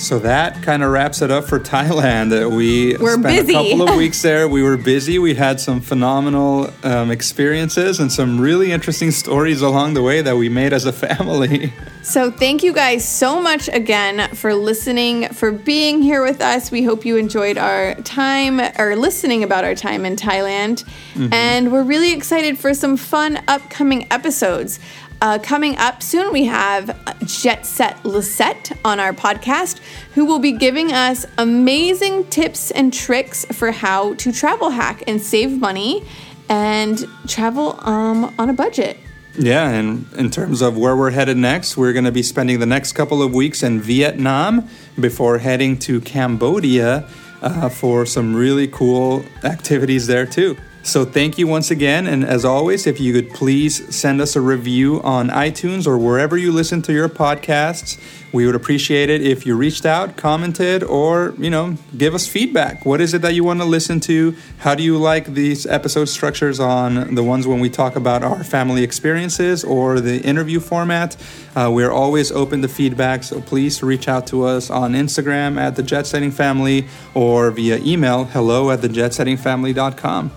So 0.00 0.18
that 0.20 0.62
kind 0.62 0.82
of 0.82 0.90
wraps 0.92 1.20
it 1.20 1.30
up 1.30 1.44
for 1.44 1.60
Thailand. 1.60 2.30
We 2.56 2.96
We're 2.96 3.18
spent 3.18 3.46
busy. 3.46 3.52
a 3.54 3.70
couple 3.70 3.86
of 3.86 3.96
weeks 3.98 4.22
there. 4.22 4.48
We 4.48 4.62
were 4.62 4.78
busy. 4.78 5.18
We 5.18 5.34
had 5.34 5.60
some 5.60 5.82
phenomenal 5.82 6.70
um, 6.82 7.10
experiences 7.10 8.00
and 8.00 8.10
some 8.10 8.40
really 8.40 8.72
interesting 8.72 9.10
stories 9.10 9.60
along 9.60 9.92
the 9.94 10.02
way 10.02 10.22
that 10.22 10.36
we 10.36 10.48
made 10.48 10.72
as 10.72 10.86
a 10.86 10.92
family. 11.06 11.74
So, 12.02 12.30
thank 12.30 12.62
you 12.62 12.72
guys 12.72 13.06
so 13.06 13.42
much 13.42 13.68
again 13.68 14.34
for 14.34 14.54
listening, 14.54 15.28
for 15.28 15.52
being 15.52 16.00
here 16.00 16.24
with 16.24 16.40
us. 16.40 16.70
We 16.70 16.82
hope 16.82 17.04
you 17.04 17.18
enjoyed 17.18 17.58
our 17.58 17.94
time 17.96 18.58
or 18.78 18.96
listening 18.96 19.44
about 19.44 19.64
our 19.64 19.74
time 19.74 20.06
in 20.06 20.16
Thailand. 20.16 20.88
And 21.30 21.70
we're 21.70 21.82
really 21.82 22.14
excited 22.14 22.58
for 22.58 22.72
some 22.72 22.96
fun 22.96 23.38
upcoming 23.46 24.06
episodes. 24.10 24.80
Uh, 25.22 25.38
coming 25.38 25.76
up 25.76 26.02
soon, 26.02 26.32
we 26.32 26.46
have 26.46 26.98
Jet 27.26 27.66
Set 27.66 28.02
Lisette 28.06 28.72
on 28.86 28.98
our 28.98 29.12
podcast, 29.12 29.80
who 30.14 30.24
will 30.24 30.38
be 30.38 30.52
giving 30.52 30.92
us 30.92 31.26
amazing 31.36 32.24
tips 32.28 32.70
and 32.70 32.90
tricks 32.90 33.44
for 33.52 33.70
how 33.70 34.14
to 34.14 34.32
travel 34.32 34.70
hack 34.70 35.04
and 35.06 35.20
save 35.20 35.58
money 35.58 36.06
and 36.48 37.04
travel 37.28 37.78
um, 37.86 38.34
on 38.38 38.48
a 38.48 38.54
budget. 38.54 38.98
Yeah, 39.38 39.68
and 39.68 40.10
in 40.14 40.30
terms 40.30 40.62
of 40.62 40.78
where 40.78 40.96
we're 40.96 41.10
headed 41.10 41.36
next, 41.36 41.76
we're 41.76 41.92
going 41.92 42.06
to 42.06 42.12
be 42.12 42.22
spending 42.22 42.58
the 42.58 42.66
next 42.66 42.92
couple 42.92 43.22
of 43.22 43.34
weeks 43.34 43.62
in 43.62 43.78
Vietnam 43.78 44.68
before 44.98 45.38
heading 45.38 45.78
to 45.80 46.00
Cambodia 46.00 47.06
uh, 47.42 47.68
for 47.68 48.06
some 48.06 48.34
really 48.34 48.68
cool 48.68 49.24
activities 49.44 50.06
there 50.06 50.24
too. 50.24 50.56
So 50.82 51.04
thank 51.04 51.36
you 51.36 51.46
once 51.46 51.70
again. 51.70 52.06
And 52.06 52.24
as 52.24 52.44
always, 52.44 52.86
if 52.86 52.98
you 52.98 53.12
could 53.12 53.30
please 53.30 53.94
send 53.94 54.20
us 54.20 54.34
a 54.34 54.40
review 54.40 55.02
on 55.02 55.28
iTunes 55.28 55.86
or 55.86 55.98
wherever 55.98 56.38
you 56.38 56.52
listen 56.52 56.80
to 56.82 56.92
your 56.92 57.08
podcasts, 57.08 58.00
we 58.32 58.46
would 58.46 58.54
appreciate 58.54 59.10
it 59.10 59.20
if 59.20 59.44
you 59.44 59.56
reached 59.56 59.84
out, 59.84 60.16
commented, 60.16 60.82
or, 60.82 61.34
you 61.36 61.50
know, 61.50 61.76
give 61.96 62.14
us 62.14 62.26
feedback. 62.26 62.86
What 62.86 63.00
is 63.00 63.12
it 63.12 63.22
that 63.22 63.34
you 63.34 63.44
want 63.44 63.60
to 63.60 63.66
listen 63.66 64.00
to? 64.00 64.34
How 64.58 64.74
do 64.74 64.82
you 64.82 64.96
like 64.96 65.26
these 65.26 65.66
episode 65.66 66.06
structures 66.06 66.60
on 66.60 67.14
the 67.14 67.22
ones 67.22 67.46
when 67.46 67.60
we 67.60 67.68
talk 67.68 67.94
about 67.94 68.22
our 68.22 68.42
family 68.42 68.82
experiences 68.82 69.64
or 69.64 70.00
the 70.00 70.20
interview 70.22 70.60
format? 70.60 71.16
Uh, 71.54 71.70
we're 71.72 71.90
always 71.90 72.32
open 72.32 72.62
to 72.62 72.68
feedback, 72.68 73.22
so 73.22 73.40
please 73.40 73.82
reach 73.82 74.08
out 74.08 74.26
to 74.28 74.44
us 74.44 74.70
on 74.70 74.92
Instagram 74.92 75.58
at 75.58 75.76
the 75.76 75.82
Jet 75.82 76.06
Setting 76.06 76.30
Family 76.30 76.86
or 77.12 77.50
via 77.50 77.78
email 77.78 78.24
hello 78.24 78.70
at 78.70 78.78
thejetsettingfamily.com. 78.80 80.30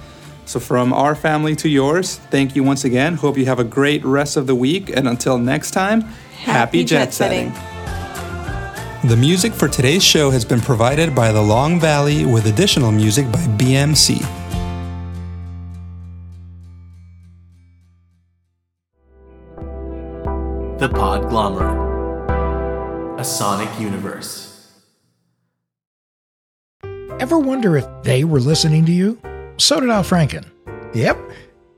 So, 0.46 0.60
from 0.60 0.94
our 0.94 1.16
family 1.16 1.56
to 1.58 1.70
yours, 1.70 2.18
thank 2.30 2.56
you 2.56 2.64
once 2.64 2.84
again. 2.84 3.16
Hope 3.16 3.38
you 3.38 3.46
have 3.46 3.60
a 3.60 3.64
great 3.64 4.04
rest 4.04 4.38
of 4.38 4.48
the 4.48 4.56
week. 4.56 4.90
And 4.90 5.08
until 5.08 5.38
next 5.38 5.72
time, 5.72 6.02
happy, 6.02 6.44
happy 6.44 6.84
jet, 6.84 7.06
jet 7.06 7.14
setting. 7.14 7.54
setting. 7.54 7.74
The 9.10 9.18
music 9.18 9.52
for 9.52 9.68
today's 9.68 10.02
show 10.02 10.30
has 10.30 10.46
been 10.46 10.62
provided 10.62 11.14
by 11.14 11.34
The 11.34 11.42
Long 11.42 11.78
Valley 11.78 12.26
with 12.26 12.46
additional 12.46 12.90
music 12.90 13.30
by 13.32 13.40
BMC. 13.58 14.18
The 20.80 20.88
Podglomerate, 20.90 23.20
a 23.20 23.26
sonic 23.26 23.78
universe. 23.78 24.72
Ever 27.20 27.40
wonder 27.40 27.76
if 27.76 27.86
they 28.04 28.24
were 28.24 28.40
listening 28.40 28.86
to 28.86 28.94
you? 28.94 29.20
So 29.58 29.80
did 29.80 29.90
Al 29.90 30.04
Franken. 30.04 30.46
Yep, 30.94 31.18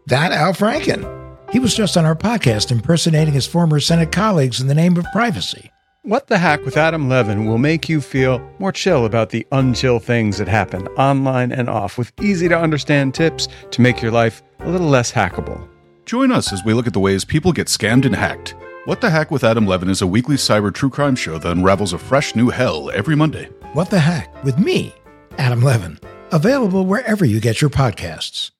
that 0.07 0.31
Al 0.31 0.53
Franken. 0.53 1.11
He 1.51 1.59
was 1.59 1.75
just 1.75 1.95
on 1.97 2.05
our 2.05 2.15
podcast 2.15 2.71
impersonating 2.71 3.33
his 3.33 3.47
former 3.47 3.79
Senate 3.79 4.11
colleagues 4.11 4.59
in 4.59 4.67
the 4.67 4.75
name 4.75 4.97
of 4.97 5.05
privacy. 5.11 5.71
What 6.03 6.27
the 6.27 6.37
Hack 6.37 6.63
with 6.65 6.77
Adam 6.77 7.09
Levin 7.09 7.45
will 7.45 7.57
make 7.57 7.89
you 7.89 7.99
feel 7.99 8.39
more 8.59 8.71
chill 8.71 9.05
about 9.05 9.29
the 9.29 9.47
unchill 9.51 10.01
things 10.01 10.37
that 10.37 10.47
happen 10.47 10.87
online 10.89 11.51
and 11.51 11.67
off 11.69 11.97
with 11.97 12.11
easy 12.21 12.47
to 12.47 12.57
understand 12.59 13.15
tips 13.15 13.47
to 13.71 13.81
make 13.81 14.01
your 14.01 14.11
life 14.11 14.43
a 14.59 14.69
little 14.69 14.87
less 14.87 15.11
hackable. 15.11 15.67
Join 16.05 16.31
us 16.31 16.53
as 16.53 16.63
we 16.63 16.73
look 16.73 16.85
at 16.85 16.93
the 16.93 16.99
ways 16.99 17.25
people 17.25 17.51
get 17.51 17.67
scammed 17.67 18.05
and 18.05 18.15
hacked. 18.15 18.55
What 18.85 19.01
the 19.01 19.09
Hack 19.09 19.31
with 19.31 19.43
Adam 19.43 19.65
Levin 19.65 19.89
is 19.89 20.03
a 20.03 20.07
weekly 20.07 20.35
cyber 20.35 20.71
true 20.71 20.91
crime 20.91 21.15
show 21.15 21.39
that 21.39 21.51
unravels 21.51 21.91
a 21.93 21.97
fresh 21.97 22.35
new 22.35 22.49
hell 22.49 22.91
every 22.91 23.15
Monday. 23.15 23.45
What 23.73 23.89
the 23.89 23.99
Hack 23.99 24.43
with 24.43 24.59
me, 24.59 24.93
Adam 25.39 25.61
Levin. 25.61 25.97
Available 26.35 26.85
wherever 26.85 27.23
you 27.23 27.39
get 27.39 27.61
your 27.61 27.69
podcasts. 27.69 28.51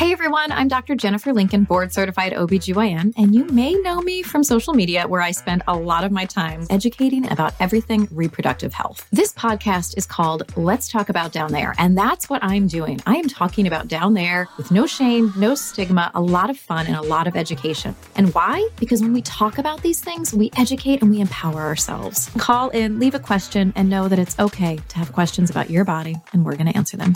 Hey 0.00 0.12
everyone, 0.12 0.50
I'm 0.50 0.68
Dr. 0.68 0.94
Jennifer 0.94 1.30
Lincoln, 1.30 1.64
board 1.64 1.92
certified 1.92 2.32
OBGYN, 2.32 3.12
and 3.18 3.34
you 3.34 3.44
may 3.44 3.74
know 3.74 4.00
me 4.00 4.22
from 4.22 4.42
social 4.42 4.72
media 4.72 5.06
where 5.06 5.20
I 5.20 5.30
spend 5.30 5.62
a 5.68 5.76
lot 5.76 6.04
of 6.04 6.10
my 6.10 6.24
time 6.24 6.66
educating 6.70 7.30
about 7.30 7.52
everything 7.60 8.08
reproductive 8.10 8.72
health. 8.72 9.06
This 9.12 9.34
podcast 9.34 9.98
is 9.98 10.06
called 10.06 10.56
Let's 10.56 10.88
Talk 10.88 11.10
About 11.10 11.32
Down 11.32 11.52
There, 11.52 11.74
and 11.76 11.98
that's 11.98 12.30
what 12.30 12.42
I'm 12.42 12.66
doing. 12.66 13.02
I 13.04 13.16
am 13.16 13.28
talking 13.28 13.66
about 13.66 13.88
down 13.88 14.14
there 14.14 14.48
with 14.56 14.70
no 14.70 14.86
shame, 14.86 15.34
no 15.36 15.54
stigma, 15.54 16.10
a 16.14 16.20
lot 16.22 16.48
of 16.48 16.56
fun, 16.58 16.86
and 16.86 16.96
a 16.96 17.02
lot 17.02 17.26
of 17.26 17.36
education. 17.36 17.94
And 18.16 18.32
why? 18.32 18.66
Because 18.78 19.02
when 19.02 19.12
we 19.12 19.20
talk 19.20 19.58
about 19.58 19.82
these 19.82 20.00
things, 20.00 20.32
we 20.32 20.50
educate 20.56 21.02
and 21.02 21.10
we 21.10 21.20
empower 21.20 21.60
ourselves. 21.60 22.30
Call 22.38 22.70
in, 22.70 22.98
leave 22.98 23.14
a 23.14 23.20
question, 23.20 23.74
and 23.76 23.90
know 23.90 24.08
that 24.08 24.18
it's 24.18 24.38
okay 24.38 24.78
to 24.88 24.96
have 24.96 25.12
questions 25.12 25.50
about 25.50 25.68
your 25.68 25.84
body, 25.84 26.16
and 26.32 26.46
we're 26.46 26.56
going 26.56 26.72
to 26.72 26.76
answer 26.78 26.96
them. 26.96 27.12